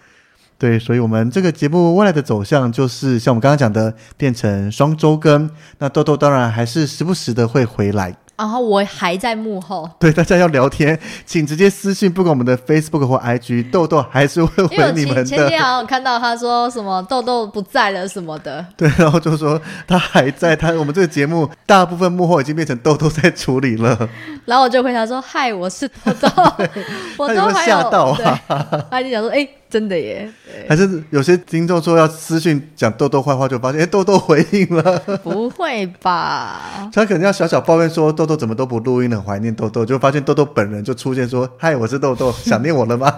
[0.63, 5.51] 对，所以我们这个节目未来的走向就是像我们刚刚讲的，变成双周更。
[5.79, 8.15] 那豆豆当然还是时不时的会回来。
[8.37, 15.25] 然后我还在幕后，对，大家要聊天，请直接私信，不管我们的 Facebook 或 IG，豆豆还是会回你们的。
[15.25, 24.09] 前天好像看到他说什么豆豆不在了什么的，对，然后就说他还在，他我们这个节目大部分幕后已经变成豆豆在处理了。
[24.45, 26.29] 然后我就回答说：“嗨，我是豆豆。”
[27.17, 28.17] 我都吓到
[28.49, 28.87] 啊！
[28.91, 30.31] 他就讲说：“哎。”真的耶，
[30.69, 34.99] 还是有些听众说要私信讲豆豆坏话，就发现哎，豆豆回应了。
[35.23, 36.91] 不会吧？
[36.93, 43.11] 他可能要小小抱怨说豆豆怎么都不录音，很怀念豆豆，就发现豆豆本人就出现说：“嗨，我是豆豆，想念我了吗？”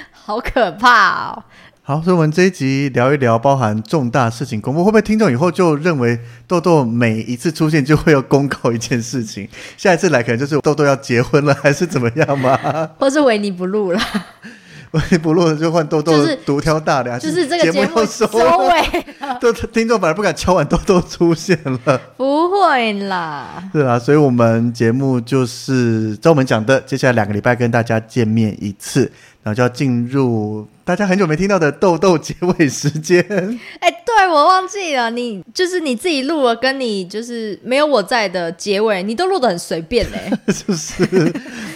[0.12, 1.42] 好可怕哦！
[1.86, 6.18] 好，所以我们这一集聊一聊包含重大事情公布，会不会听众以后就认为
[6.48, 9.46] 豆豆每一次出现就会要公告一件事情？
[9.76, 12.58] 下一次来可能就是豆豆要结婚了，还是怎么样吗？
[12.98, 14.00] 或是维尼不录了？
[15.20, 16.12] 不录了就换豆豆
[16.46, 19.04] 独挑大梁，就是这个节目收尾，
[19.40, 29.10] 都听众反而不敢敲碗豆豆出现了，不会啦，是啊，所以我们节目就是照我们讲的，接下来两个礼拜跟大家见面一次，
[29.42, 33.20] 然后就要进入大家很久没听到的豆豆结尾时间。
[33.80, 41.04] 哎、 欸，对我忘记了，你就是你自己录了，跟你就是没有我在的结尾，你都录的很随便嘞， 就是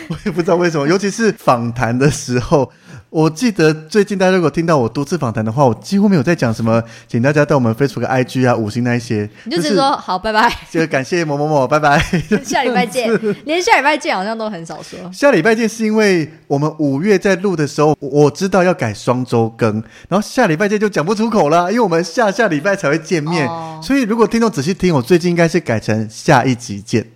[0.09, 2.71] 我也不知道为什么，尤其是访谈的时候。
[3.11, 11.99] 我记得最近大家如果听到我多次访谈的话，我几乎没有在讲什么，请大家到我们 Facebook、IG 啊、五星那一些，你就直接说、就是、好，拜拜，就感谢某某某，拜拜，
[12.45, 13.11] 下礼拜见，
[13.47, 14.99] 连下礼拜见好像都很少说。
[15.11, 27.07] 下礼拜见是因为我们五月在录的时候，我知道要改双周更，然后下礼拜见就讲不出口了，因为我们下下礼拜才会见面，哦、所以如果听众仔细听，我最近应该是改成下一集见。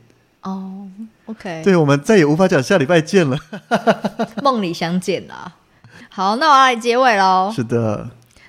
[0.40, 0.88] 哦
[1.26, 3.36] ，OK，对，我们再也无法讲下礼拜见了，
[4.42, 5.52] 梦里相见啊。
[6.14, 7.50] 好，那我要来结尾喽。
[7.56, 8.06] 是的，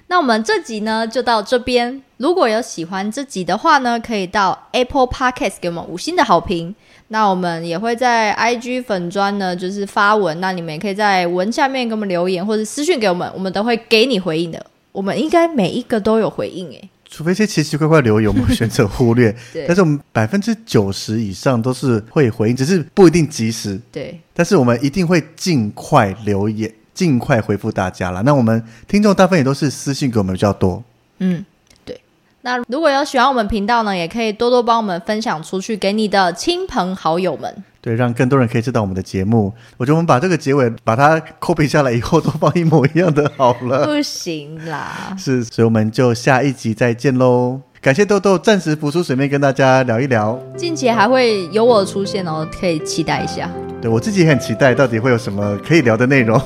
[0.07, 2.01] 那我们这集呢就到这边。
[2.17, 6.75] 如果有喜欢这集的话呢，可以到 Apple Podcast 给我们五星的好评。
[7.07, 10.37] 那我们也会在 IG 粉专呢，就是发文。
[10.41, 14.65] 那你们也可以在文下面给我们留言，或者私讯给我们，我们都会给你回应的。
[14.91, 19.33] 我们应该每一个都有回应诶，除非一些奇奇怪怪留言，我们选择忽略。
[19.53, 23.79] 对，但是我们百分之九十以上都是会回应，只是不一定及时。
[23.89, 26.69] 对，但是我们一定会尽快留言。
[26.93, 28.21] 尽快回复大家了。
[28.23, 30.83] 那我们听众大部分也都是私信给我们比较多。
[31.19, 31.45] 嗯，
[31.85, 31.99] 对。
[32.41, 37.63] 那如果有喜欢我们频道呢，也可以多多帮我们分享出去给你的亲朋好友们。
[37.81, 39.53] 对，让更多人可以知道我们的节目。
[39.75, 43.85] 我觉得我们把这个结尾把它 copy 下来以后，都放一模一样的好了。
[43.85, 45.13] 不行啦。
[45.19, 47.59] 是，所以我们就下一集再见喽。
[47.81, 50.39] 感谢豆豆暂时浮出水面跟大家聊一聊。
[50.55, 53.51] 近期还会有我出现哦，可以期待一下。
[53.81, 56.41] 对，我自己也很期待，到底会有什么可以聊的内容。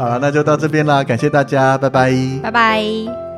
[0.00, 2.10] 好了，那就到这边啦，感谢大家，拜拜，
[2.42, 3.29] 拜拜。